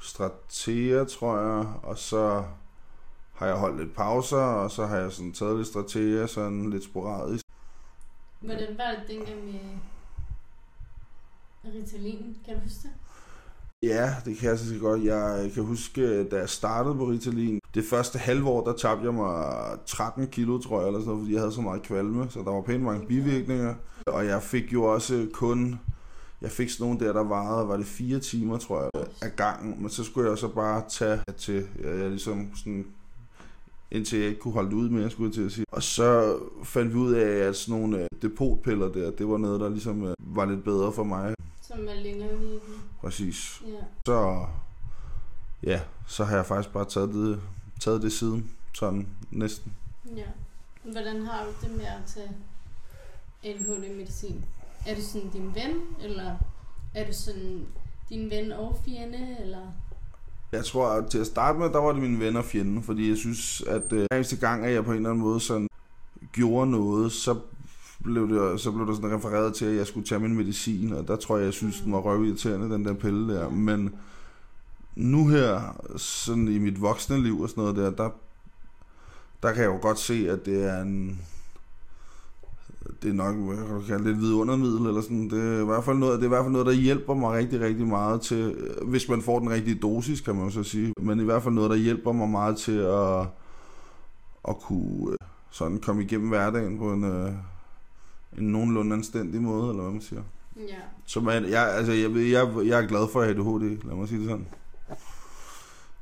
Stratea, 0.00 1.04
tror 1.04 1.38
jeg, 1.38 1.66
og 1.82 1.98
så 1.98 2.44
har 3.32 3.46
jeg 3.46 3.56
holdt 3.56 3.78
lidt 3.78 3.94
pauser, 3.94 4.36
og 4.36 4.70
så 4.70 4.86
har 4.86 4.96
jeg 4.96 5.12
sådan 5.12 5.32
taget 5.32 5.56
lidt 5.56 5.68
Stratea, 5.68 6.26
sådan 6.26 6.70
lidt 6.70 6.84
sporadisk. 6.84 7.44
Hvordan 8.40 8.78
var 8.78 8.90
det 8.90 9.08
dengang 9.08 9.44
med 9.44 9.60
Ritalin? 11.74 12.36
Kan 12.44 12.54
du 12.54 12.60
huske 12.60 12.78
det? 12.82 12.90
Ja, 13.82 14.14
det 14.24 14.38
kan 14.38 14.48
jeg 14.48 14.58
så 14.58 14.78
godt. 14.80 15.04
Jeg 15.04 15.50
kan 15.54 15.64
huske, 15.64 16.24
da 16.24 16.36
jeg 16.36 16.48
startede 16.48 16.94
på 16.94 17.04
Ritalin, 17.04 17.60
det 17.74 17.84
første 17.90 18.18
halve 18.18 18.48
år, 18.48 18.64
der 18.64 18.72
tabte 18.72 19.04
jeg 19.04 19.14
mig 19.14 19.78
13 19.86 20.28
kilo, 20.28 20.58
tror 20.58 20.78
jeg, 20.80 20.86
eller 20.86 21.00
sådan 21.00 21.08
noget, 21.08 21.22
fordi 21.22 21.32
jeg 21.32 21.40
havde 21.40 21.52
så 21.52 21.60
meget 21.60 21.82
kvalme, 21.82 22.30
så 22.30 22.38
der 22.38 22.50
var 22.50 22.62
pænt 22.62 22.82
mange 22.82 23.06
bivirkninger. 23.06 23.74
Og 24.06 24.26
jeg 24.26 24.42
fik 24.42 24.72
jo 24.72 24.84
også 24.84 25.28
kun, 25.32 25.80
jeg 26.46 26.52
fik 26.52 26.70
sådan 26.70 26.84
nogle 26.86 27.06
der, 27.06 27.12
der 27.12 27.24
varede, 27.24 27.68
var 27.68 27.76
det 27.76 27.86
fire 27.86 28.18
timer, 28.18 28.58
tror 28.58 28.82
jeg, 28.82 29.06
af 29.22 29.36
gangen, 29.36 29.82
men 29.82 29.90
så 29.90 30.04
skulle 30.04 30.30
jeg 30.30 30.38
så 30.38 30.48
bare 30.48 30.82
tage 30.88 31.20
til, 31.36 31.68
jeg, 31.82 31.98
jeg 31.98 32.10
ligesom 32.10 32.50
sådan 32.56 32.86
indtil 33.90 34.18
jeg 34.18 34.28
ikke 34.28 34.40
kunne 34.40 34.54
holde 34.54 34.70
det 34.70 34.76
ud 34.76 34.88
mere, 34.88 35.10
skulle 35.10 35.28
jeg 35.28 35.34
til 35.34 35.44
at 35.44 35.52
sige. 35.52 35.66
Og 35.72 35.82
så 35.82 36.38
fandt 36.64 36.92
vi 36.92 36.98
ud 36.98 37.12
af, 37.12 37.48
at 37.48 37.56
sådan 37.56 37.80
nogle 37.80 38.02
øh, 38.02 38.08
depotpiller 38.22 38.92
der, 38.92 39.10
det 39.10 39.28
var 39.28 39.38
noget, 39.38 39.60
der 39.60 39.68
ligesom 39.68 40.04
øh, 40.04 40.14
var 40.18 40.44
lidt 40.44 40.64
bedre 40.64 40.92
for 40.92 41.04
mig. 41.04 41.34
Som 41.62 41.88
er 41.88 41.94
længere 41.94 42.30
virkende. 42.30 42.78
Præcis. 43.00 43.62
Ja. 43.66 43.84
Så, 44.06 44.46
ja, 45.62 45.80
så 46.06 46.24
har 46.24 46.36
jeg 46.36 46.46
faktisk 46.46 46.72
bare 46.72 46.84
taget 46.84 47.14
det, 47.14 47.40
taget 47.80 48.02
det 48.02 48.12
siden, 48.12 48.50
sådan 48.74 49.08
næsten. 49.30 49.72
Ja. 50.16 50.26
Hvordan 50.82 51.22
har 51.22 51.44
du 51.44 51.50
det 51.66 51.76
med 51.76 51.86
at 51.86 52.02
tage 52.06 52.30
ADHD-medicin? 53.44 54.44
Er 54.86 54.94
du 54.94 55.02
sådan 55.02 55.30
din 55.30 55.52
ven, 55.54 55.76
eller 56.00 56.34
er 56.94 57.06
du 57.06 57.12
sådan 57.12 57.66
din 58.08 58.30
ven 58.30 58.52
og 58.52 58.78
fjende, 58.84 59.36
eller? 59.40 59.72
Jeg 60.52 60.64
tror, 60.64 60.88
at 60.88 61.10
til 61.10 61.18
at 61.18 61.26
starte 61.26 61.58
med, 61.58 61.70
der 61.70 61.78
var 61.78 61.92
det 61.92 62.02
min 62.02 62.20
ven 62.20 62.36
og 62.36 62.44
fjende, 62.44 62.82
fordi 62.82 63.08
jeg 63.08 63.16
synes, 63.16 63.60
at 63.60 63.92
øh, 63.92 63.98
hver 63.98 64.16
eneste 64.16 64.36
gang, 64.36 64.64
at 64.64 64.72
jeg 64.72 64.84
på 64.84 64.90
en 64.90 64.96
eller 64.96 65.10
anden 65.10 65.24
måde 65.24 65.40
sådan 65.40 65.68
gjorde 66.32 66.70
noget, 66.70 67.12
så 67.12 67.38
blev, 68.02 68.28
det, 68.28 68.60
så 68.60 68.72
blev 68.72 68.86
der 68.86 68.94
sådan 68.94 69.16
refereret 69.16 69.54
til, 69.54 69.64
at 69.64 69.76
jeg 69.76 69.86
skulle 69.86 70.06
tage 70.06 70.18
min 70.18 70.36
medicin, 70.36 70.92
og 70.92 71.08
der 71.08 71.16
tror 71.16 71.36
jeg, 71.36 71.44
jeg 71.44 71.52
synes, 71.52 71.80
den 71.80 71.92
var 71.92 71.98
røvirriterende, 71.98 72.74
den 72.74 72.84
der 72.84 72.94
pille 72.94 73.34
der. 73.34 73.48
Men 73.48 73.94
nu 74.96 75.28
her, 75.28 75.76
sådan 75.96 76.48
i 76.48 76.58
mit 76.58 76.80
voksne 76.80 77.22
liv 77.22 77.40
og 77.40 77.48
sådan 77.48 77.62
noget 77.62 77.76
der, 77.76 77.90
der, 77.90 78.10
der 79.42 79.52
kan 79.52 79.62
jeg 79.62 79.70
jo 79.70 79.78
godt 79.82 79.98
se, 79.98 80.30
at 80.30 80.46
det 80.46 80.64
er 80.64 80.82
en, 80.82 81.20
det 83.02 83.10
er 83.10 83.14
nok 83.14 83.36
hvad 83.36 83.56
kan 83.56 83.74
du 83.74 83.80
kalde 83.80 84.10
et 84.10 84.20
vidundermiddel 84.20 84.86
eller 84.86 85.00
sådan. 85.00 85.30
Det 85.30 85.58
er, 85.58 85.62
i 85.62 85.64
hvert 85.64 85.84
fald 85.84 85.96
noget, 85.96 86.14
det 86.14 86.22
er 86.22 86.26
i 86.26 86.28
hvert 86.28 86.44
fald 86.44 86.52
noget, 86.52 86.66
der 86.66 86.72
hjælper 86.72 87.14
mig 87.14 87.32
rigtig, 87.32 87.60
rigtig 87.60 87.86
meget 87.86 88.20
til, 88.20 88.56
hvis 88.82 89.08
man 89.08 89.22
får 89.22 89.38
den 89.38 89.50
rigtige 89.50 89.78
dosis, 89.78 90.20
kan 90.20 90.34
man 90.34 90.44
jo 90.44 90.50
så 90.50 90.62
sige. 90.62 90.92
Men 91.00 91.20
i 91.20 91.24
hvert 91.24 91.42
fald 91.42 91.54
noget, 91.54 91.70
der 91.70 91.76
hjælper 91.76 92.12
mig 92.12 92.28
meget 92.28 92.56
til 92.56 92.78
at, 92.78 93.20
at 94.48 94.58
kunne 94.60 95.10
øh, 95.10 95.16
sådan 95.50 95.78
komme 95.78 96.02
igennem 96.02 96.28
hverdagen 96.28 96.78
på 96.78 96.92
en, 96.92 97.04
øh, 97.04 97.32
en 98.38 98.44
nogenlunde 98.44 98.96
anstændig 98.96 99.42
måde, 99.42 99.70
eller 99.70 99.82
hvad 99.82 99.92
man 99.92 100.02
siger. 100.02 100.22
Ja. 100.56 100.62
Så 101.06 101.20
man, 101.20 101.44
jeg, 101.44 101.74
altså, 101.74 101.92
jeg, 101.92 102.10
jeg, 102.10 102.66
jeg 102.66 102.82
er 102.82 102.86
glad 102.86 103.08
for 103.12 103.22
ADHD, 103.22 103.84
lad 103.84 103.96
mig 103.96 104.08
sige 104.08 104.20
det 104.20 104.28
sådan. 104.28 104.46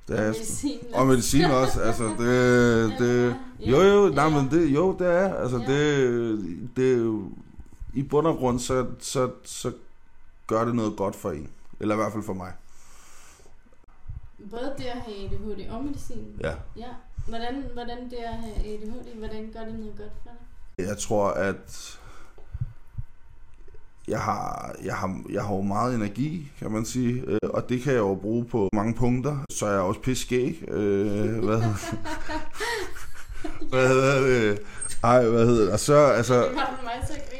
Det 0.08 0.18
er, 0.18 0.26
medicin. 0.26 0.78
og 0.94 1.06
medicin 1.06 1.44
også, 1.44 1.80
altså 1.80 2.04
det, 2.04 2.98
det 2.98 3.36
jo 3.60 3.82
jo, 3.82 4.08
nej, 4.08 4.28
men 4.28 4.50
det, 4.50 4.74
jo 4.74 4.96
det 4.98 5.06
er, 5.06 5.34
altså 5.34 5.58
det, 5.58 6.70
det 6.76 7.22
i 7.94 8.02
bund 8.02 8.26
og 8.26 8.36
grund, 8.36 8.60
så, 8.60 8.86
så, 8.98 9.30
så 9.44 9.72
gør 10.46 10.64
det 10.64 10.74
noget 10.74 10.96
godt 10.96 11.16
for 11.16 11.30
en, 11.30 11.50
eller 11.80 11.94
i 11.94 11.96
hvert 11.98 12.12
fald 12.12 12.22
for 12.22 12.32
mig. 12.32 12.52
Både 14.50 14.74
det 14.78 14.84
at 14.84 15.00
have 15.00 15.24
ADHD 15.24 15.70
og 15.70 15.84
medicin. 15.84 16.40
Ja. 16.40 16.54
Ja. 16.76 16.88
Hvordan, 17.28 17.64
hvordan 17.72 18.10
det 18.10 18.16
at 18.16 18.34
have 18.34 18.56
ADHD, 18.56 19.14
hvordan 19.18 19.50
gør 19.52 19.64
det 19.64 19.74
noget 19.74 19.94
godt 19.96 20.12
for 20.22 20.30
dig? 20.78 20.86
Jeg 20.86 20.98
tror, 20.98 21.30
at 21.30 21.98
jeg 24.08 24.20
har, 24.20 24.74
jeg 24.84 24.94
har, 24.94 25.20
jeg 25.30 25.42
har 25.42 25.54
jo 25.54 25.60
meget 25.60 25.94
energi, 25.94 26.52
kan 26.58 26.70
man 26.70 26.84
sige, 26.84 27.22
øh, 27.26 27.38
og 27.44 27.68
det 27.68 27.82
kan 27.82 27.92
jeg 27.92 27.98
jo 27.98 28.14
bruge 28.14 28.44
på 28.44 28.68
mange 28.72 28.94
punkter. 28.94 29.36
Så 29.50 29.66
er 29.66 29.70
jeg 29.70 29.80
også 29.80 30.00
piskæg. 30.00 30.64
Øh, 30.68 31.44
hvad, 31.44 31.62
hvad 33.70 33.88
hedder 33.88 34.20
det? 34.20 34.60
Ej, 35.02 35.28
hvad 35.28 35.46
hedder 35.46 35.64
det? 35.64 35.72
Og 35.72 35.80
så, 35.80 35.96
altså. 35.96 36.48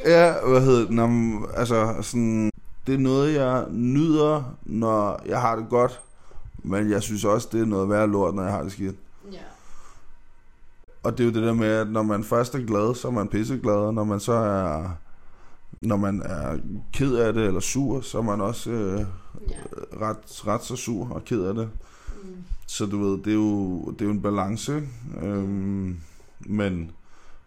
Ja, 0.05 0.35
hvad 0.47 0.61
hedder 0.61 0.81
det? 0.81 0.91
Nå, 0.91 1.09
altså, 1.57 1.95
sådan, 2.01 2.51
det 2.87 2.95
er 2.95 2.99
noget, 2.99 3.35
jeg 3.35 3.65
nyder, 3.71 4.57
når 4.63 5.23
jeg 5.27 5.41
har 5.41 5.57
det 5.57 5.69
godt. 5.71 6.01
Men 6.63 6.91
jeg 6.91 7.03
synes 7.03 7.25
også, 7.25 7.49
det 7.53 7.61
er 7.61 7.65
noget 7.67 7.89
værd 7.89 8.09
lort, 8.09 8.35
når 8.35 8.43
jeg 8.43 8.53
har 8.53 8.63
det 8.63 8.73
skidt. 8.73 8.97
Ja. 9.33 9.39
Og 11.03 11.19
det 11.19 11.21
er 11.21 11.29
jo 11.29 11.35
det 11.35 11.43
der 11.43 11.53
med, 11.53 11.69
at 11.69 11.89
når 11.89 12.03
man 12.03 12.25
først 12.25 12.55
er 12.55 12.67
glad, 12.67 12.95
så 12.95 13.09
er 13.09 13.13
man 13.13 13.29
pisseglad. 13.29 13.75
Og 13.75 13.95
når 13.95 14.05
man 14.05 14.21
så 14.21 14.33
er, 14.33 14.91
når 15.83 15.97
man 15.97 16.23
er 16.23 16.59
ked 16.93 17.15
af 17.17 17.33
det 17.33 17.47
eller 17.47 17.61
sur, 17.61 18.01
så 18.01 18.19
er 18.19 18.23
man 18.23 18.41
også 18.41 18.71
øh, 18.71 19.07
Ja. 19.51 19.57
ret, 20.01 20.47
ret 20.47 20.65
så 20.65 20.77
sur 20.77 21.11
og 21.11 21.25
ked 21.25 21.43
af 21.43 21.55
det. 21.55 21.71
Mm. 22.25 22.45
Så 22.67 22.87
du 22.87 22.99
ved, 23.05 23.19
det 23.19 23.31
er 23.31 23.35
jo, 23.35 23.91
det 23.91 24.01
er 24.01 24.05
jo 24.05 24.11
en 24.11 24.23
balance. 24.23 24.77
ikke? 24.77 24.89
Øhm, 25.27 26.01
men, 26.41 26.91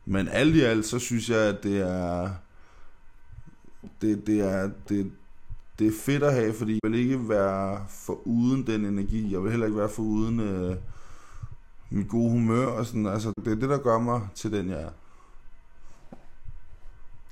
men 0.06 0.28
alt 0.28 0.56
i 0.56 0.62
alt, 0.62 0.86
så 0.86 1.00
synes 1.00 1.30
jeg, 1.30 1.40
at 1.40 1.63
det 1.63 1.78
er, 1.78 2.30
det, 4.02 4.28
det 4.28 4.40
er, 4.42 4.70
det, 4.90 5.12
det 5.80 5.88
er 5.88 5.92
fedt 6.06 6.24
at 6.24 6.34
have, 6.34 6.54
fordi 6.54 6.80
jeg 6.84 6.92
vil 6.92 7.00
ikke 7.00 7.30
være 7.30 7.86
for 7.90 8.28
uden 8.28 8.68
den 8.68 8.86
energi. 8.86 9.34
Jeg 9.34 9.44
vil 9.44 9.52
heller 9.52 9.66
ikke 9.66 9.80
være 9.80 9.90
for 9.90 10.04
uden 10.04 10.40
øh, 10.40 10.76
mit 11.90 12.10
gode 12.10 12.32
humør. 12.32 12.66
Og 12.66 12.86
sådan. 12.86 13.06
Altså, 13.06 13.34
det 13.46 13.52
er 13.52 13.56
det, 13.56 13.70
der 13.70 13.78
gør 13.78 14.00
mig 14.00 14.22
til 14.36 14.52
den, 14.52 14.70
jeg 14.70 14.82
er. 14.82 14.90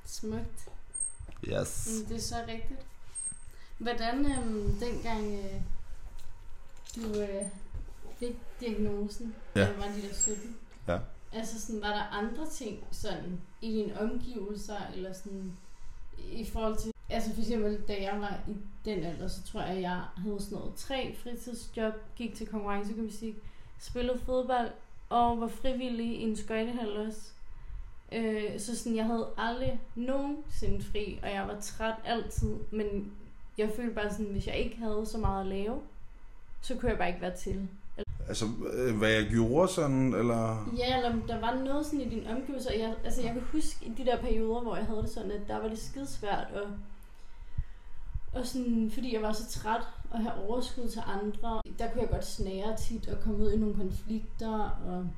Smukt. 0.06 0.65
Yes. 1.48 1.88
Mm, 2.02 2.06
det 2.08 2.16
er 2.16 2.20
så 2.20 2.34
rigtigt. 2.48 2.80
Hvordan 3.78 4.26
øhm, 4.32 4.74
dengang 4.80 5.34
øh, 5.34 5.60
du 6.96 7.20
øh, 7.20 7.42
fik 8.18 8.36
diagnosen, 8.60 9.34
Ja. 9.56 9.60
da 9.60 9.72
du 9.72 9.76
var 9.80 9.86
de 9.86 10.02
der 10.08 10.14
17, 10.14 10.56
Ja. 10.88 10.98
altså 11.32 11.60
sådan, 11.60 11.80
var 11.80 11.88
der 11.88 12.02
andre 12.02 12.46
ting 12.50 12.84
sådan 12.90 13.40
i 13.62 13.72
dine 13.72 14.00
omgivelser, 14.00 14.76
eller 14.94 15.12
sådan 15.12 15.52
i 16.32 16.44
forhold 16.52 16.76
til, 16.76 16.92
altså 17.10 17.34
for 17.34 17.40
eksempel 17.40 17.80
da 17.88 18.02
jeg 18.02 18.20
var 18.20 18.38
i 18.48 18.56
den 18.84 19.04
alder, 19.04 19.28
så 19.28 19.42
tror 19.42 19.62
jeg, 19.62 19.82
jeg 19.82 20.02
havde 20.16 20.40
sådan 20.40 20.58
noget 20.58 20.74
tre 20.76 21.16
fritidsjob, 21.22 21.94
gik 22.16 22.34
til 22.34 22.46
konkurrencegymnastik, 22.46 23.34
spillede 23.80 24.18
fodbold 24.18 24.70
og 25.08 25.40
var 25.40 25.48
frivillig 25.48 26.06
i 26.06 26.22
en 26.22 26.36
skøjtehal 26.36 26.96
også. 26.96 27.20
Øh, 28.12 28.60
så 28.60 28.76
sådan, 28.76 28.96
jeg 28.96 29.04
havde 29.04 29.28
aldrig 29.38 29.80
nogensinde 29.94 30.84
fri, 30.84 31.18
og 31.22 31.28
jeg 31.28 31.48
var 31.48 31.60
træt 31.60 31.94
altid, 32.04 32.54
men 32.70 33.12
jeg 33.58 33.70
følte 33.76 33.94
bare 33.94 34.10
sådan, 34.10 34.26
hvis 34.26 34.46
jeg 34.46 34.56
ikke 34.56 34.76
havde 34.76 35.06
så 35.06 35.18
meget 35.18 35.40
at 35.40 35.46
lave, 35.46 35.80
så 36.60 36.74
kunne 36.74 36.90
jeg 36.90 36.98
bare 36.98 37.08
ikke 37.08 37.20
være 37.20 37.36
til. 37.36 37.68
Altså, 38.28 38.46
øh, 38.72 38.98
hvad 38.98 39.10
jeg 39.10 39.26
gjorde 39.30 39.68
sådan, 39.72 40.14
eller... 40.14 40.72
Ja, 40.78 40.96
eller 40.96 41.26
der 41.28 41.40
var 41.40 41.54
noget 41.54 41.86
sådan 41.86 42.00
i 42.00 42.08
din 42.08 42.26
omgivelser. 42.26 42.72
Jeg, 42.72 42.94
altså, 43.04 43.22
jeg 43.22 43.32
kan 43.32 43.42
huske 43.52 43.86
i 43.86 43.92
de 43.98 44.04
der 44.04 44.20
perioder, 44.20 44.60
hvor 44.60 44.76
jeg 44.76 44.86
havde 44.86 45.02
det 45.02 45.10
sådan, 45.10 45.30
at 45.30 45.40
der 45.48 45.60
var 45.60 45.68
det 45.68 45.78
skidesvært, 45.78 46.46
og, 46.54 46.70
og 48.32 48.46
sådan, 48.46 48.90
fordi 48.94 49.14
jeg 49.14 49.22
var 49.22 49.32
så 49.32 49.60
træt 49.60 49.82
og 50.10 50.18
have 50.18 50.34
overskud 50.34 50.88
til 50.88 51.02
andre, 51.06 51.62
der 51.78 51.90
kunne 51.90 52.02
jeg 52.02 52.10
godt 52.10 52.26
snære 52.26 52.76
tit 52.76 53.08
og 53.08 53.20
komme 53.20 53.44
ud 53.44 53.52
i 53.52 53.58
nogle 53.58 53.74
konflikter 53.74 54.70
og 54.86 55.08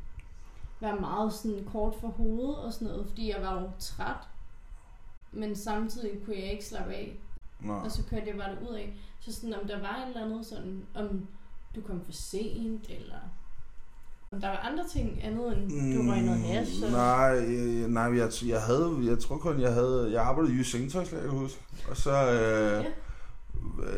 være 0.80 1.00
meget 1.00 1.32
sådan 1.32 1.68
kort 1.72 1.94
for 2.00 2.08
hovedet 2.08 2.56
og 2.56 2.72
sådan 2.72 2.88
noget, 2.88 3.06
fordi 3.08 3.30
jeg 3.30 3.42
var 3.42 3.60
jo 3.60 3.70
træt. 3.78 4.28
Men 5.32 5.56
samtidig 5.56 6.24
kunne 6.24 6.36
jeg 6.36 6.52
ikke 6.52 6.64
slappe 6.64 6.92
af, 6.94 7.20
Nå. 7.60 7.72
og 7.72 7.90
så 7.90 8.02
kørte 8.10 8.26
jeg 8.26 8.36
bare 8.36 8.56
ud 8.70 8.74
af. 8.74 8.96
Så 9.20 9.32
sådan, 9.32 9.54
om 9.54 9.68
der 9.68 9.80
var 9.80 9.96
et 9.96 10.08
eller 10.08 10.24
andet 10.24 10.46
sådan, 10.46 10.82
om 10.94 11.26
du 11.74 11.80
kom 11.80 12.00
for 12.04 12.12
sent, 12.12 12.86
eller 12.88 13.18
om 14.32 14.40
der 14.40 14.48
var 14.48 14.56
andre 14.56 14.88
ting 14.88 15.24
andet 15.24 15.56
end 15.56 15.94
du 15.94 16.10
røg 16.10 16.22
noget 16.22 16.40
hash. 16.40 16.84
Mm, 16.84 16.92
Nej, 16.92 17.38
øh, 17.38 17.88
nej, 17.90 18.04
jeg, 18.04 18.30
jeg 18.46 18.62
havde, 18.62 18.98
jeg 19.02 19.18
tror 19.18 19.38
kun, 19.38 19.60
jeg 19.60 19.72
havde, 19.74 20.10
jeg 20.12 20.22
arbejdede 20.22 20.54
i 20.54 20.56
Jysk 20.56 20.70
Sengetøjslag, 20.70 21.20
jeg 21.20 21.30
kan 21.30 21.38
huske. 21.38 21.60
Og 21.90 21.96
så, 21.96 22.10
øh, 22.10 22.84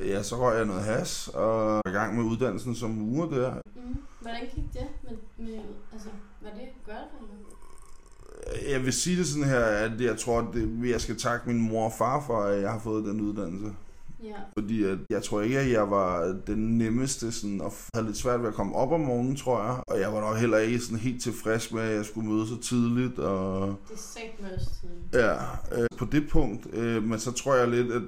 ja, 0.08 0.22
så 0.22 0.36
røg 0.36 0.56
jeg 0.56 0.64
noget 0.66 0.82
has, 0.82 1.28
og 1.28 1.74
var 1.74 1.90
i 1.90 1.92
gang 1.92 2.16
med 2.16 2.24
uddannelsen 2.24 2.74
som 2.74 2.90
murer 2.90 3.28
der. 3.28 3.54
Mm. 3.76 3.96
Hvordan 4.20 4.40
gik 4.54 4.64
det 4.72 4.86
med, 5.02 5.16
med 5.46 5.58
altså, 5.92 6.08
var 6.42 6.50
det 6.50 6.68
godt 6.86 6.96
eller? 7.20 8.70
Jeg 8.70 8.84
vil 8.84 8.92
sige 8.92 9.16
det 9.18 9.26
sådan 9.26 9.44
her, 9.48 9.60
at 9.64 10.00
jeg 10.00 10.18
tror, 10.18 10.38
at 10.38 10.46
det, 10.54 10.90
jeg 10.90 11.00
skal 11.00 11.18
takke 11.18 11.48
min 11.48 11.60
mor 11.68 11.84
og 11.84 11.92
far 11.98 12.24
for, 12.26 12.42
at 12.42 12.62
jeg 12.62 12.70
har 12.70 12.78
fået 12.78 13.04
den 13.04 13.20
uddannelse. 13.20 13.74
Ja. 14.22 14.34
Fordi 14.58 14.84
at 14.84 14.98
jeg 15.10 15.22
tror 15.22 15.40
ikke, 15.40 15.58
at 15.58 15.70
jeg 15.70 15.90
var 15.90 16.36
den 16.46 16.78
nemmeste, 16.78 17.32
sådan, 17.32 17.60
og 17.60 17.72
havde 17.94 18.06
lidt 18.06 18.16
svært 18.16 18.40
ved 18.40 18.48
at 18.48 18.54
komme 18.54 18.74
op 18.74 18.92
om 18.92 19.00
morgenen, 19.00 19.36
tror 19.36 19.62
jeg. 19.64 19.76
Og 19.86 20.00
jeg 20.00 20.12
var 20.12 20.20
nok 20.20 20.36
heller 20.36 20.58
ikke 20.58 20.78
sådan 20.80 20.98
helt 20.98 21.22
tilfreds 21.22 21.72
med, 21.72 21.82
at 21.82 21.96
jeg 21.96 22.04
skulle 22.04 22.28
møde 22.28 22.48
så 22.48 22.60
tidligt. 22.60 23.18
Og 23.18 23.66
Det 23.88 23.94
er 23.94 23.98
sagt 23.98 24.52
også 24.54 24.70
tidligt. 24.80 25.14
ja, 25.14 25.34
øh, 25.82 25.88
på 25.98 26.04
det 26.04 26.28
punkt. 26.30 26.66
Øh, 26.74 27.02
men 27.02 27.18
så 27.18 27.32
tror 27.32 27.54
jeg 27.54 27.68
lidt, 27.68 27.92
at 27.92 28.02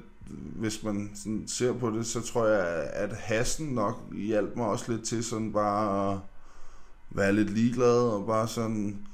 hvis 0.56 0.82
man 0.82 1.10
sådan 1.14 1.44
ser 1.48 1.72
på 1.72 1.90
det, 1.90 2.06
så 2.06 2.20
tror 2.20 2.46
jeg, 2.46 2.90
at 2.92 3.12
hassen 3.12 3.66
nok 3.66 4.14
hjalp 4.14 4.56
mig 4.56 4.66
også 4.66 4.92
lidt 4.92 5.04
til 5.04 5.24
sådan 5.24 5.52
bare 5.52 6.12
at 6.12 6.18
være 7.14 7.32
lidt 7.32 7.50
ligeglad 7.50 7.98
og 8.08 8.26
bare 8.26 8.48
sådan 8.48 9.06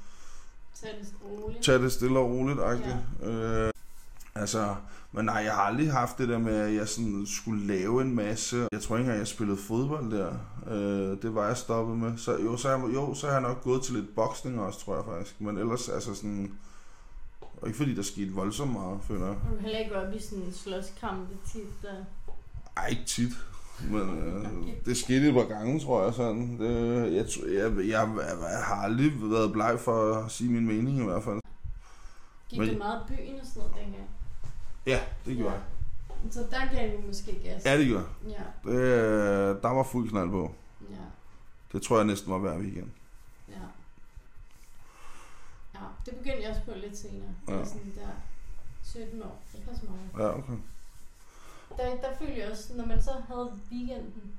Tag 0.81 0.89
det 1.01 1.13
roligt. 1.23 1.65
det 1.65 1.91
stille 1.91 2.19
og 2.19 2.29
roligt. 2.29 2.59
Ja. 2.59 3.29
Øh, 3.29 3.71
altså, 4.35 4.75
men 5.11 5.25
nej, 5.25 5.35
jeg 5.35 5.53
har 5.53 5.61
aldrig 5.61 5.91
haft 5.91 6.17
det 6.17 6.29
der 6.29 6.37
med, 6.37 6.55
at 6.55 6.73
jeg 6.73 6.87
sådan 6.87 7.25
skulle 7.27 7.67
lave 7.67 8.01
en 8.01 8.15
masse. 8.15 8.67
Jeg 8.71 8.81
tror 8.81 8.95
ikke 8.95 9.03
engang, 9.03 9.19
jeg 9.19 9.27
spillede 9.27 9.57
fodbold 9.57 10.11
der. 10.11 10.33
Øh, 10.67 11.21
det 11.21 11.35
var 11.35 11.47
jeg 11.47 11.57
stoppet 11.57 11.97
med. 11.97 12.17
Så 12.17 12.37
jo, 12.37 12.57
så, 12.57 12.69
er 12.69 12.77
jeg, 12.77 12.93
jo, 12.93 13.13
så 13.13 13.25
har 13.27 13.33
jeg 13.33 13.41
nok 13.41 13.63
gået 13.63 13.83
til 13.83 13.93
lidt 13.95 14.15
boksning 14.15 14.59
også, 14.61 14.79
tror 14.79 14.95
jeg 14.95 15.05
faktisk. 15.05 15.41
Men 15.41 15.57
ellers, 15.57 15.89
altså 15.89 16.15
sådan... 16.15 16.51
Og 17.61 17.67
ikke 17.67 17.77
fordi 17.77 17.95
der 17.95 18.01
skete 18.01 18.31
voldsomt 18.31 18.71
meget, 18.73 18.99
føler 19.07 19.25
jeg. 19.25 19.35
Du 19.51 19.57
heller 19.61 19.79
ikke 19.79 19.95
op 19.95 20.13
i 20.13 20.21
sådan 20.21 20.43
en 20.43 20.53
slåskampe 20.53 21.33
tit, 21.51 21.81
der... 21.81 21.93
Ej, 22.77 22.87
ikke 22.87 23.05
tit. 23.05 23.31
Men 23.81 24.19
øh, 24.19 24.45
det 24.85 24.97
skete 24.97 25.27
et 25.29 25.33
par 25.33 25.43
gange, 25.55 25.79
tror 25.79 26.03
jeg. 26.05 26.13
Sådan. 26.13 26.59
Det, 26.59 27.13
jeg, 27.15 27.25
jeg, 27.53 27.87
jeg, 27.87 27.87
jeg, 27.87 28.63
har 28.63 28.75
aldrig 28.75 29.11
været 29.31 29.51
bleg 29.53 29.79
for 29.79 30.13
at 30.15 30.31
sige 30.31 30.51
min 30.51 30.65
mening 30.67 31.01
i 31.01 31.03
hvert 31.03 31.23
fald. 31.23 31.39
Gik 32.49 32.59
Men- 32.59 32.69
du 32.69 32.77
meget 32.77 33.01
i 33.09 33.13
byen 33.15 33.39
og 33.39 33.45
sådan 33.45 33.59
noget 33.69 33.75
dengang? 33.85 34.09
Ja, 34.85 34.99
det 35.25 35.37
gjorde 35.37 35.51
jeg. 35.53 35.61
Så 36.31 36.39
der 36.51 36.75
gav 36.75 36.97
du 36.97 37.07
måske 37.07 37.39
gas. 37.43 37.65
Ja, 37.65 37.77
det 37.77 37.87
gjorde. 37.87 38.05
Ja, 38.29 38.71
Det, 38.71 38.75
øh, 38.77 39.61
der 39.61 39.69
var 39.69 39.83
fuld 39.83 40.09
knald 40.09 40.29
på. 40.29 40.51
ja, 40.89 40.95
Det 41.73 41.81
tror 41.81 41.97
jeg 41.97 42.05
næsten 42.05 42.31
var 42.31 42.37
hver 42.37 42.57
weekend. 42.57 42.87
ja. 43.49 43.53
Ja, 45.73 45.79
det 46.05 46.15
begyndte 46.17 46.41
jeg 46.41 46.49
også 46.49 46.61
på 46.65 46.71
lidt 46.75 46.97
senere. 46.97 47.29
Ja. 47.47 47.57
Ja. 47.57 47.65
Sådan 47.65 47.93
der 47.95 48.09
17 48.83 49.21
år. 49.23 49.41
Ikke 49.55 49.69
så 49.79 49.85
meget. 49.89 50.25
Ja, 50.29 50.37
okay. 50.37 50.53
Der, 51.79 51.95
der 51.95 52.17
følte 52.19 52.39
jeg 52.39 52.51
også, 52.51 52.73
når 52.75 52.85
man 52.85 53.01
så 53.01 53.11
havde 53.27 53.51
weekenden, 53.71 54.31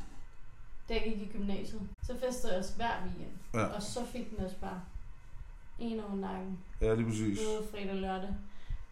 da 0.89 0.95
jeg 0.95 1.03
gik 1.05 1.23
i 1.23 1.31
gymnasiet, 1.37 1.81
så 2.07 2.15
festede 2.27 2.53
jeg 2.53 2.59
også 2.61 2.77
hver 2.77 2.91
weekend. 3.05 3.37
Ja. 3.55 3.65
Og 3.65 3.83
så 3.83 4.01
fik 4.13 4.31
den 4.37 4.45
også 4.45 4.57
bare 4.61 4.81
en 5.79 6.01
over 6.01 6.17
nakken. 6.17 6.59
Ja, 6.81 6.95
lige 6.95 7.07
præcis. 7.07 7.39
Både 7.39 7.69
fredag 7.71 7.91
og 7.91 7.97
lørdag. 7.97 8.35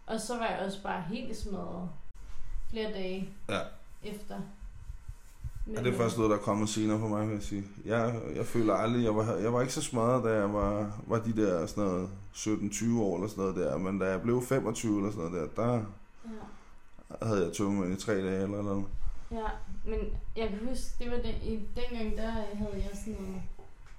Og 0.07 0.19
så 0.19 0.37
var 0.37 0.45
jeg 0.45 0.59
også 0.65 0.83
bare 0.83 1.01
helt 1.01 1.37
smadret 1.37 1.89
flere 2.69 2.91
dage 2.91 3.29
Ja. 3.49 3.59
efter. 4.03 4.35
Men, 5.65 5.75
Ja, 5.75 5.83
det 5.83 5.93
er 5.93 5.97
først 5.97 6.17
noget, 6.17 6.29
der 6.31 6.37
er 6.37 6.41
kommet 6.41 6.69
senere 6.69 6.99
for 6.99 7.07
mig, 7.07 7.27
vil 7.27 7.33
jeg 7.33 7.43
sige. 7.43 7.63
Jeg, 7.85 8.21
jeg 8.35 8.45
føler 8.45 8.73
aldrig, 8.73 9.03
jeg 9.03 9.15
var, 9.15 9.33
jeg 9.35 9.53
var 9.53 9.61
ikke 9.61 9.73
så 9.73 9.81
smadret, 9.81 10.23
da 10.23 10.29
jeg 10.33 10.53
var, 10.53 11.01
var 11.07 11.19
de 11.19 11.35
der 11.35 11.65
sådan 11.65 11.83
noget 11.83 12.09
17-20 12.35 12.99
år 12.99 13.15
eller 13.15 13.27
sådan 13.29 13.41
noget 13.43 13.55
der. 13.55 13.77
Men 13.77 13.99
da 13.99 14.05
jeg 14.05 14.21
blev 14.21 14.41
25 14.41 14.97
eller 14.97 15.11
sådan 15.11 15.31
noget 15.31 15.49
der, 15.57 15.63
der 15.63 15.73
Ja. 15.73 15.81
Havde 17.21 17.45
jeg 17.45 17.53
tømmermænd 17.53 17.93
i 17.99 18.05
tre 18.05 18.13
dage 18.13 18.43
eller 18.43 18.61
noget. 18.61 18.85
Ja, 19.31 19.47
men 19.85 19.99
jeg 20.35 20.49
kan 20.49 20.67
huske, 20.69 21.03
det 21.03 21.11
var 21.11 21.17
den, 21.17 21.35
i, 21.43 21.59
dengang, 21.75 22.17
der 22.17 22.29
havde 22.31 22.73
jeg 22.75 22.89
sådan 23.05 23.21
noget 23.21 23.41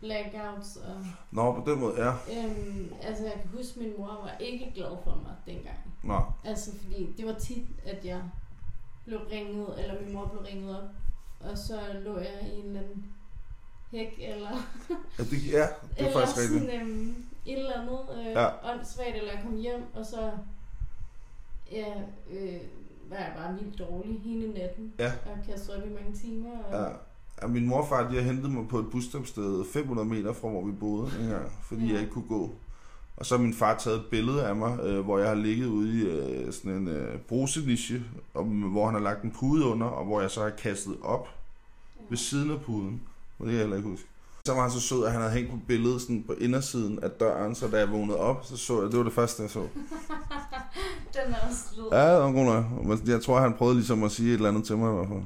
blackouts, 0.01 0.77
og 0.77 1.07
Nå, 1.31 1.53
på 1.53 1.71
den 1.71 1.81
måde, 1.81 2.05
ja. 2.05 2.11
øhm, 2.11 2.93
altså 3.03 3.25
jeg 3.25 3.33
kan 3.33 3.51
huske, 3.59 3.79
min 3.79 3.93
mor 3.99 4.07
var 4.07 4.37
ikke 4.41 4.73
glad 4.75 4.97
for 5.05 5.11
mig 5.11 5.35
dengang. 5.47 5.77
Nå, 6.03 6.21
Altså 6.45 6.71
fordi 6.83 7.15
det 7.17 7.27
var 7.27 7.33
tit, 7.35 7.65
at 7.87 8.05
jeg 8.05 8.23
blev 9.05 9.19
ringet, 9.33 9.67
eller 9.79 10.03
min 10.03 10.13
mor 10.13 10.27
blev 10.27 10.43
ringet 10.43 10.79
op, 10.83 10.89
og 11.51 11.59
så 11.59 11.81
lå 12.05 12.19
jeg 12.19 12.49
i 12.53 12.59
en 12.61 12.67
eller 12.67 12.81
anden 12.81 13.07
hæk, 13.91 14.19
eller, 14.19 14.51
ja, 15.19 15.25
det, 15.25 15.47
ja, 15.53 15.59
det 15.59 15.59
er 15.59 15.69
eller 15.97 16.13
faktisk 16.13 16.39
rigtigt. 16.39 16.61
sådan 16.71 16.81
øhm, 16.81 17.25
et 17.47 17.59
eller 17.59 17.81
andet 17.81 18.01
øh, 18.19 18.27
ja. 18.27 18.73
åndssvagt, 18.75 19.17
eller 19.17 19.33
jeg 19.33 19.43
kom 19.45 19.57
hjem, 19.57 19.85
og 19.95 20.07
så 20.07 20.31
ja, 21.73 21.95
øh, 22.31 22.61
var 23.11 23.17
jeg 23.17 23.33
bare 23.37 23.55
vildt 23.59 23.79
dårlig 23.79 24.21
hele 24.25 24.53
natten, 24.53 24.93
Ja. 24.99 25.13
og 25.27 25.39
kastede 25.47 25.77
op 25.77 25.83
i 25.91 25.95
mange 25.95 26.13
timer. 26.23 26.51
Og, 26.73 26.81
Ja. 26.83 26.89
Ja, 27.43 27.47
min 27.47 27.67
morfar, 27.67 28.09
de 28.11 28.15
har 28.15 28.23
hentet 28.23 28.51
mig 28.53 28.69
på 28.69 28.79
et 28.79 28.91
busstopsted 28.91 29.65
500 29.73 30.09
meter 30.09 30.33
fra, 30.33 30.49
hvor 30.49 30.65
vi 30.65 30.73
boede 30.73 31.11
engang, 31.21 31.53
fordi 31.63 31.87
Ja. 31.87 31.93
jeg 31.93 32.01
ikke 32.01 32.13
kunne 32.13 32.29
gå. 32.29 32.51
Og 33.17 33.27
så 33.27 33.37
har 33.37 33.43
min 33.43 33.55
far 33.55 33.79
taget 33.79 33.97
et 33.97 34.05
billede 34.11 34.47
af 34.47 34.57
mig, 34.57 34.79
øh, 34.83 35.01
hvor 35.01 35.19
jeg 35.19 35.29
har 35.29 35.35
ligget 35.35 35.67
ude 35.67 35.99
i 36.01 36.03
øh, 36.03 36.53
sådan 36.53 36.73
en 36.73 36.89
øh, 36.89 37.19
brusenisje, 37.19 38.03
og, 38.35 38.45
hvor 38.45 38.85
han 38.87 38.95
har 38.95 39.01
lagt 39.03 39.23
en 39.25 39.31
pude 39.31 39.65
under, 39.67 39.87
og 39.87 40.05
hvor 40.05 40.21
jeg 40.21 40.31
så 40.31 40.43
har 40.43 40.51
kastet 40.51 40.97
op 41.03 41.29
ved 42.09 42.19
siden 42.19 42.51
af 42.51 42.61
puden. 42.61 43.01
Og 43.39 43.47
det 43.47 43.51
kan 43.51 43.53
jeg 43.53 43.61
heller 43.61 43.77
ikke 43.77 43.89
huske. 43.89 44.07
Så 44.47 44.55
var 44.55 44.63
han 44.63 44.71
så 44.71 44.81
sød, 44.81 45.05
at 45.05 45.13
han 45.13 45.21
havde 45.21 45.35
hængt 45.35 45.51
på 45.51 45.59
billedet 45.67 46.01
sådan 46.03 46.23
på 46.27 46.33
indersiden 46.33 46.99
af 47.03 47.11
døren, 47.11 47.55
så 47.55 47.69
da 47.69 47.79
jeg 47.79 47.91
vågnede 47.93 48.19
op, 48.19 48.45
så 48.45 48.57
så 48.57 48.83
jeg, 48.83 48.91
det 48.91 48.99
var 48.99 49.05
det 49.05 49.13
første, 49.13 49.43
jeg 49.43 49.51
så. 49.51 49.67
Den 51.31 51.39
er 51.43 51.49
også 51.49 51.75
sød. 51.75 51.89
Ja, 51.93 52.15
det 52.15 52.23
var 52.23 52.33
god 52.33 52.45
nok. 52.45 53.09
Jeg 53.09 53.23
tror, 53.23 53.41
han 53.41 53.55
prøvede 53.55 53.77
ligesom 53.77 54.03
at 54.03 54.11
sige 54.11 54.29
et 54.29 54.35
eller 54.35 54.49
andet 54.49 54.65
til 54.65 54.77
mig 54.77 54.93
i 54.93 54.97
hvert 54.97 55.09
fald. 55.09 55.23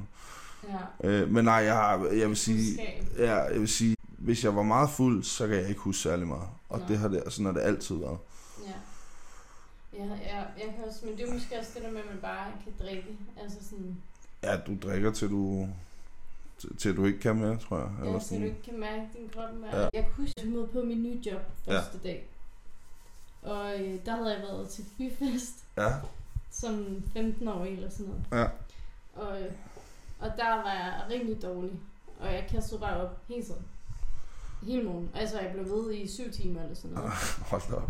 Ja. 1.03 1.07
Øh, 1.09 1.31
men 1.31 1.45
nej, 1.45 1.53
jeg, 1.53 1.73
har, 1.75 2.05
jeg 2.05 2.29
vil 2.29 2.37
sige. 2.37 2.81
Ja, 3.17 3.35
jeg 3.35 3.59
vil 3.59 3.67
sige, 3.67 3.95
hvis 4.17 4.43
jeg 4.43 4.55
var 4.55 4.63
meget 4.63 4.89
fuld, 4.89 5.23
så 5.23 5.47
kan 5.47 5.55
jeg 5.55 5.69
ikke 5.69 5.81
huske 5.81 6.01
særlig 6.01 6.27
meget. 6.27 6.47
Og 6.69 6.79
Nej. 6.79 6.87
det 6.87 6.97
har 6.97 7.07
det, 7.07 7.23
sådan 7.29 7.45
har 7.45 7.53
det 7.53 7.61
altid 7.61 7.95
været. 7.95 8.17
Ja. 8.65 8.71
Ja, 9.99 10.05
ja, 10.05 10.37
jeg 10.37 10.73
kan 10.75 10.83
også, 10.87 10.99
men 11.05 11.17
det 11.17 11.29
er 11.29 11.33
måske 11.33 11.59
også 11.59 11.71
det 11.75 11.83
der 11.83 11.91
med, 11.91 11.99
at 11.99 12.05
man 12.09 12.21
bare 12.21 12.51
kan 12.63 12.73
drikke. 12.87 13.17
Altså 13.43 13.57
sådan, 13.69 13.97
Ja, 14.43 14.57
du 14.57 14.77
drikker 14.83 15.11
til 15.11 15.29
du, 15.29 15.67
til, 16.59 16.75
til 16.77 16.95
du 16.97 17.05
ikke 17.05 17.19
kan 17.19 17.35
mere, 17.35 17.57
tror 17.57 17.77
jeg. 17.77 17.89
ja, 18.13 18.19
så 18.19 18.35
du 18.35 18.43
ikke 18.43 18.61
kan 18.65 18.79
mærke 18.79 19.01
din 19.17 19.29
krop 19.33 19.53
mere. 19.61 19.75
Ja. 19.75 19.81
Ja. 19.81 19.89
Jeg 19.93 20.03
kan 20.03 20.13
huske, 20.17 20.33
at 20.37 20.45
jeg 20.45 20.69
på 20.73 20.81
min 20.81 21.03
nye 21.03 21.21
job 21.25 21.41
første 21.65 21.99
ja. 22.03 22.09
dag. 22.09 22.25
Og 23.41 23.73
øh, 23.81 23.99
der 24.05 24.15
havde 24.15 24.33
jeg 24.33 24.41
været 24.41 24.69
til 24.69 24.85
byfest 24.97 25.64
Ja, 25.77 25.93
som 26.51 27.03
15-årig 27.15 27.73
eller 27.73 27.89
sådan 27.89 28.05
noget. 28.05 28.43
ja. 28.43 28.47
Og, 29.21 29.41
øh, 29.41 29.51
og 30.19 30.31
der 30.37 30.49
var 30.49 30.71
jeg 30.73 30.93
rimelig 31.09 31.41
dårlig. 31.41 31.79
Og 32.19 32.33
jeg 32.33 32.47
kastede 32.51 32.79
bare 32.79 32.97
op 32.97 33.17
hele 33.27 33.43
tiden. 33.43 33.65
Hele 34.63 34.83
morgen. 34.83 35.09
Altså, 35.15 35.39
jeg 35.39 35.51
blev 35.51 35.65
ved 35.65 35.93
i 35.93 36.07
syv 36.07 36.31
timer 36.31 36.61
eller 36.61 36.75
sådan 36.75 36.91
noget. 36.91 37.11
Hold 37.49 37.61
da 37.69 37.75
op. 37.75 37.89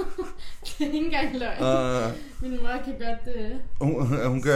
det 0.64 0.80
er 0.80 0.92
ikke 0.92 0.98
engang 0.98 1.38
løgn. 1.38 1.62
Uh, 1.62 2.12
Min 2.42 2.60
mor 2.60 2.82
kan 2.84 2.98
godt... 2.98 3.36
Øh, 3.36 3.56
hun, 3.80 4.26
hun 4.26 4.42
kan... 4.42 4.52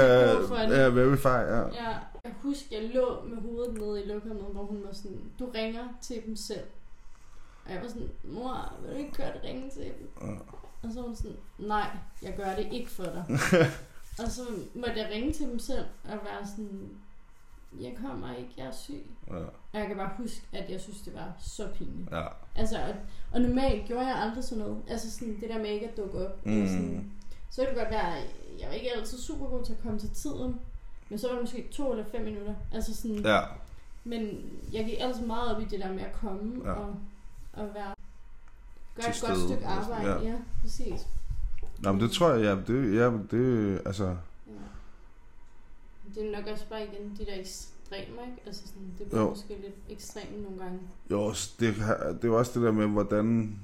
Ja, 0.70 0.88
verify, 0.88 1.26
ja. 1.26 1.58
Ja, 1.58 1.96
jeg 2.24 2.32
husker, 2.42 2.80
jeg 2.80 2.90
lå 2.94 3.24
med 3.26 3.42
hovedet 3.42 3.74
nede 3.74 4.04
i 4.04 4.06
lokummet, 4.06 4.44
hvor 4.52 4.62
hun 4.64 4.82
var 4.86 4.92
sådan, 4.92 5.20
du 5.38 5.50
ringer 5.54 5.84
til 6.02 6.22
dem 6.26 6.36
selv. 6.36 6.64
Og 7.66 7.72
jeg 7.72 7.82
var 7.82 7.88
sådan, 7.88 8.10
mor, 8.24 8.72
vil 8.82 8.90
du 8.90 8.96
ikke 8.96 9.12
det 9.16 9.40
ringe 9.44 9.70
til 9.70 9.82
dem? 9.82 10.10
Ja. 10.22 10.26
Og 10.82 10.92
så 10.92 11.00
var 11.00 11.06
hun 11.06 11.16
sådan, 11.16 11.36
nej, 11.58 11.90
jeg 12.22 12.34
gør 12.36 12.54
det 12.56 12.68
ikke 12.72 12.90
for 12.90 13.04
dig. 13.04 13.24
og 14.24 14.30
så 14.30 14.42
måtte 14.74 14.96
jeg 14.98 15.10
ringe 15.12 15.32
til 15.32 15.46
dem 15.46 15.58
selv 15.58 15.84
og 16.04 16.10
være 16.10 16.46
sådan, 16.46 16.90
jeg 17.80 17.92
kommer 18.02 18.34
ikke, 18.34 18.50
jeg 18.56 18.66
er 18.66 18.72
syg. 18.72 19.06
Ja, 19.30 19.34
Og 19.36 19.78
jeg 19.78 19.86
kan 19.86 19.96
bare 19.96 20.10
huske, 20.16 20.42
at 20.52 20.70
jeg 20.70 20.80
synes, 20.80 21.00
det 21.00 21.14
var 21.14 21.32
så 21.40 21.68
pinligt. 21.74 22.10
ja. 22.10 22.26
Altså, 22.56 22.78
og, 22.78 22.94
og 23.32 23.40
normalt 23.40 23.86
gjorde 23.86 24.06
jeg 24.06 24.16
aldrig 24.16 24.44
sådan 24.44 24.64
noget. 24.64 24.82
Altså 24.88 25.10
sådan 25.10 25.40
det 25.40 25.48
der 25.48 25.58
med 25.58 25.66
ikke 25.70 25.88
at 25.88 25.96
dukke 25.96 26.26
op. 26.26 26.46
Mm. 26.46 26.66
Sådan, 26.66 27.12
så 27.50 27.60
kan 27.60 27.68
det 27.68 27.78
godt 27.78 27.90
være, 27.90 28.12
jeg 28.60 28.68
var 28.68 28.74
ikke 28.74 28.96
altid 28.96 29.18
super 29.18 29.46
god 29.46 29.64
til 29.64 29.72
at 29.72 29.82
komme 29.82 29.98
til 29.98 30.10
tiden. 30.10 30.60
Men 31.08 31.18
så 31.18 31.26
var 31.26 31.34
det 31.34 31.42
måske 31.42 31.68
to 31.72 31.90
eller 31.92 32.04
fem 32.12 32.24
minutter. 32.24 32.54
Altså 32.72 32.94
sådan, 32.96 33.18
ja. 33.18 33.40
Men 34.04 34.50
jeg 34.72 34.84
gik 34.84 34.96
altid 35.00 35.26
meget 35.26 35.56
op 35.56 35.62
i 35.62 35.64
det 35.64 35.80
der 35.80 35.92
med 35.92 36.02
at 36.02 36.12
komme 36.12 36.62
ja. 36.64 36.72
og, 36.72 36.94
og 37.52 37.74
være, 37.74 37.94
Til 39.02 39.10
et 39.10 39.24
godt 39.28 39.38
stykke 39.38 39.66
arbejde. 39.66 40.10
ja. 40.10 40.28
Ja, 40.30 40.34
præcis. 40.62 41.06
Nå, 41.78 41.92
men 41.92 42.00
det 42.00 42.10
tror 42.10 42.30
jeg, 42.32 42.42
ja, 42.42 42.72
det, 42.72 42.94
ja, 42.94 43.10
det, 43.30 43.80
altså, 43.86 44.04
Ja. 44.04 44.52
Det 46.14 46.26
er 46.34 46.36
nok 46.38 46.46
også 46.52 46.64
bare 46.70 46.82
igen 46.82 47.16
de 47.18 47.24
der 47.26 47.40
ekstremer, 47.40 48.22
ikke? 48.22 48.42
Altså 48.46 48.62
sådan, 48.66 48.82
det 48.98 49.06
bliver 49.06 49.22
Jo. 49.22 49.28
måske 49.30 49.48
lidt 49.48 49.74
ekstremt 49.88 50.42
nogle 50.42 50.58
gange. 50.58 50.78
jo, 51.10 51.28
det, 51.60 51.74
det 52.22 52.30
er 52.30 52.34
også 52.34 52.52
det 52.54 52.62
der 52.66 52.72
med, 52.72 52.86
hvordan, 52.86 53.58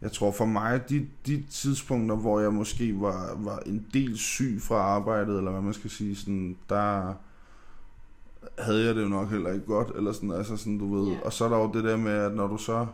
jeg 0.00 0.12
tror 0.12 0.32
for 0.32 0.44
mig, 0.44 0.88
de, 0.88 1.06
de 1.26 1.44
tidspunkter, 1.50 2.16
hvor 2.16 2.40
jeg 2.40 2.52
måske 2.52 3.00
var, 3.00 3.34
var 3.36 3.58
en 3.58 3.86
del 3.92 4.18
syg 4.18 4.58
fra 4.62 4.74
arbejdet, 4.76 5.38
eller 5.38 5.50
hvad 5.50 5.60
man 5.62 5.74
skal 5.74 5.90
sige, 5.90 6.16
sådan, 6.16 6.56
der 6.68 7.14
havde 8.58 8.84
jeg 8.86 8.94
det 8.94 9.02
jo 9.02 9.08
nok 9.08 9.30
heller 9.30 9.52
ikke 9.52 9.66
godt, 9.66 9.96
eller 9.96 10.12
sådan, 10.12 10.30
altså 10.32 10.56
sådan, 10.56 10.78
du 10.78 10.94
ved. 10.94 11.12
Ja. 11.12 11.20
Og 11.20 11.32
så 11.32 11.44
er 11.44 11.48
der 11.48 11.56
jo 11.58 11.70
det 11.72 11.84
der 11.84 11.96
med, 11.96 12.12
at 12.12 12.34
når 12.34 12.46
du 12.46 12.56
så 12.56 12.86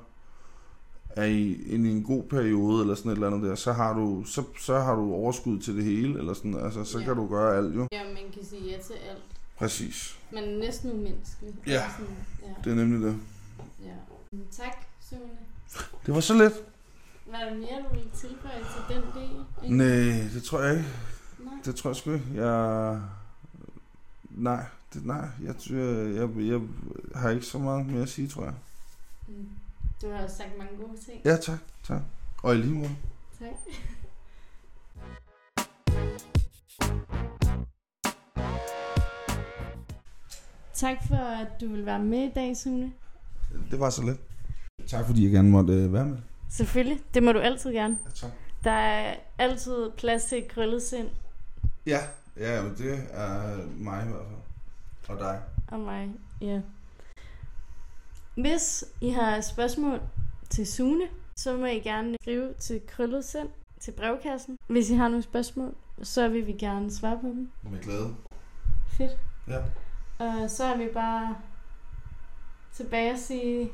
er 1.16 1.24
i, 1.24 1.42
i 1.52 1.74
en 1.74 2.02
god 2.02 2.22
periode, 2.22 2.80
eller 2.82 2.94
sådan 2.94 3.10
et 3.10 3.14
eller 3.14 3.26
andet 3.26 3.42
der, 3.50 3.54
så 3.54 3.72
har 3.72 3.94
du, 3.94 4.24
så, 4.26 4.44
så 4.60 4.78
har 4.80 4.94
du 4.94 5.12
overskud 5.14 5.58
til 5.58 5.76
det 5.76 5.84
hele, 5.84 6.18
eller 6.18 6.34
sådan, 6.34 6.54
altså, 6.64 6.84
så 6.84 6.98
Ja. 6.98 7.04
kan 7.04 7.16
du 7.16 7.28
gøre 7.28 7.56
alt 7.56 7.74
jo. 7.76 7.88
Ja, 7.92 8.04
man 8.04 8.32
kan 8.34 8.44
sige 8.44 8.62
ja 8.70 8.78
til 8.82 8.92
alt. 9.10 9.22
Præcis. 9.58 10.18
Man 10.32 10.44
er 10.44 10.58
næsten 10.58 10.90
umenneskelig. 10.92 11.54
Ja. 11.66 11.82
Sådan, 11.98 12.14
ja. 12.42 12.48
Det 12.64 12.70
er 12.70 12.74
nemlig 12.84 13.00
det. 13.00 13.16
ja. 13.84 13.90
Men 14.32 14.42
Tak, 14.50 14.76
Sune. 15.10 15.20
Det 16.06 16.14
var 16.14 16.20
så 16.20 16.34
let. 16.34 16.52
Var 17.30 17.38
der 17.38 17.54
mere, 17.54 17.82
du 17.90 17.94
ville 17.94 18.10
tilføje 18.14 18.58
til 18.58 18.96
den 18.96 19.02
del? 19.14 19.30
Ikke? 19.64 19.76
Nej, 19.76 20.28
det 20.34 20.42
tror 20.42 20.60
jeg 20.60 20.72
ikke. 20.76 20.88
Nej. 21.38 21.54
Det 21.64 21.74
tror 21.76 21.90
jeg 21.90 21.96
sgu 21.96 22.12
ikke. 22.12 22.26
Jeg... 22.34 23.00
Nej, 24.30 24.64
det, 24.94 25.06
nej. 25.06 25.28
Jeg, 25.44 25.54
jeg, 25.70 26.16
jeg, 26.16 26.30
jeg 26.46 26.60
har 27.14 27.30
ikke 27.30 27.46
så 27.46 27.58
meget 27.58 27.86
mere 27.86 28.02
at 28.02 28.08
sige, 28.08 28.28
tror 28.28 28.44
jeg. 28.44 28.54
Mm. 29.28 29.48
Du 30.02 30.10
har 30.10 30.22
også 30.22 30.36
sagt 30.36 30.58
mange 30.58 30.76
gode 30.76 31.00
ting. 31.00 31.20
Ja, 31.24 31.36
tak. 31.36 31.58
tak. 31.84 32.00
Og 32.42 32.54
i 32.54 32.58
lige 32.58 32.74
måde. 32.74 32.96
Tak. 33.38 33.48
Tak 40.74 40.96
for, 41.08 41.16
at 41.16 41.48
du 41.60 41.68
vil 41.68 41.86
være 41.86 41.98
med 41.98 42.18
i 42.18 42.32
dag, 42.34 42.56
Sune. 42.56 42.92
Det 43.70 43.80
var 43.80 43.90
så 43.90 44.02
let. 44.02 44.18
Tak 44.86 45.06
fordi 45.06 45.24
jeg 45.24 45.32
gerne 45.32 45.50
måtte 45.50 45.72
øh, 45.72 45.92
være 45.92 46.06
med. 46.06 46.18
Selvfølgelig. 46.50 47.00
Det 47.14 47.22
må 47.22 47.32
du 47.32 47.38
altid 47.38 47.72
gerne. 47.72 47.98
Ja, 48.04 48.10
tak. 48.10 48.30
Der 48.64 48.70
er 48.70 49.16
altid 49.38 49.90
plads 49.98 50.24
til 50.24 50.38
et 50.38 50.48
krøllet 50.48 50.82
sind 50.82 51.08
Ja, 51.86 51.98
ja, 52.36 52.62
men 52.62 52.74
det 52.78 53.06
er 53.10 53.56
mig 53.76 54.04
i 54.06 54.08
hvert 54.08 54.26
fald. 54.26 55.16
Og 55.18 55.24
dig. 55.24 55.40
og 55.68 55.80
mig. 55.80 56.10
Ja. 56.40 56.60
Hvis 58.34 58.84
I 59.00 59.10
har 59.10 59.40
spørgsmål 59.40 60.00
til 60.50 60.66
Sune, 60.66 61.04
så 61.36 61.56
må 61.56 61.66
I 61.66 61.80
gerne 61.80 62.16
skrive 62.22 62.54
til 62.54 62.80
krøllet 62.88 63.24
sind 63.24 63.48
til 63.80 63.92
brevkassen. 63.92 64.58
Hvis 64.66 64.90
I 64.90 64.94
har 64.94 65.08
nogle 65.08 65.22
spørgsmål, 65.22 65.74
så 66.02 66.28
vil 66.28 66.46
vi 66.46 66.52
gerne 66.52 66.90
svare 66.90 67.18
på 67.20 67.26
dem. 67.26 67.50
Med 67.62 67.82
glæde. 67.82 68.14
Fedt. 68.88 69.18
Ja. 69.48 69.58
Og 70.18 70.50
så 70.50 70.64
er 70.64 70.76
vi 70.76 70.88
bare 70.94 71.36
tilbage 72.72 73.12
og 73.12 73.18
sige 73.18 73.72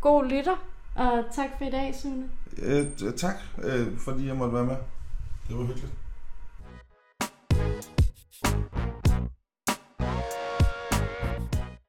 god 0.00 0.24
lytter, 0.24 0.56
og 0.94 1.24
tak 1.32 1.50
for 1.58 1.64
i 1.64 1.70
dag, 1.70 1.94
Sune. 1.94 2.30
Øh, 2.58 2.86
tak, 3.16 3.34
øh, 3.62 3.98
fordi 3.98 4.26
jeg 4.26 4.36
måtte 4.36 4.54
være 4.54 4.64
med. 4.64 4.76
Det 5.48 5.58
var 5.58 5.64
hyggeligt. 5.64 5.92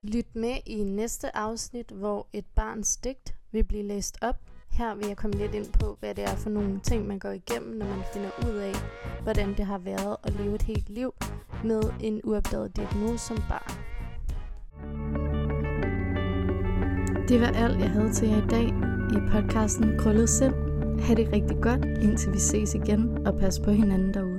Lyt 0.04 0.36
med 0.36 0.56
i 0.66 0.84
næste 0.84 1.38
afsnit, 1.38 1.92
hvor 1.92 2.28
et 2.34 2.46
barns 2.56 2.98
digt 2.98 3.36
vil 3.52 3.64
blive 3.64 3.84
læst 3.84 4.18
op. 4.22 4.36
Her 4.72 4.96
vil 4.96 5.08
jeg 5.08 5.18
komme 5.18 5.38
lidt 5.38 5.56
ind 5.56 5.66
på, 5.80 5.98
hvad 6.00 6.16
det 6.16 6.24
er 6.24 6.36
for 6.36 6.50
nogle 6.50 6.80
ting, 6.80 7.08
man 7.08 7.20
går 7.20 7.30
igennem, 7.30 7.78
når 7.78 7.86
man 7.86 8.04
finder 8.14 8.30
ud 8.48 8.56
af, 8.56 8.74
hvordan 9.24 9.50
det 9.50 9.66
har 9.66 9.78
været 9.78 10.18
at 10.24 10.34
leve 10.34 10.56
et 10.56 10.62
helt 10.62 10.90
liv 10.90 11.14
med 11.64 11.82
en 12.02 12.22
uopdaget 12.24 12.76
diagnose 12.76 13.18
som 13.18 13.38
barn. 13.50 13.72
Det 17.28 17.42
var 17.42 17.48
alt, 17.48 17.80
jeg 17.80 17.90
havde 17.90 18.14
til 18.14 18.28
jer 18.28 18.46
i 18.46 18.48
dag 18.48 18.68
i 19.12 19.20
podcasten 19.32 19.98
Krøllet 20.00 20.30
Sind. 20.30 20.54
Ha' 21.00 21.14
det 21.14 21.30
rigtig 21.34 21.58
godt, 21.62 21.86
indtil 21.86 22.34
vi 22.34 22.40
ses 22.40 22.74
igen, 22.74 23.28
og 23.28 23.40
pas 23.40 23.60
på 23.60 23.72
hinanden 23.72 24.14
derude. 24.14 24.33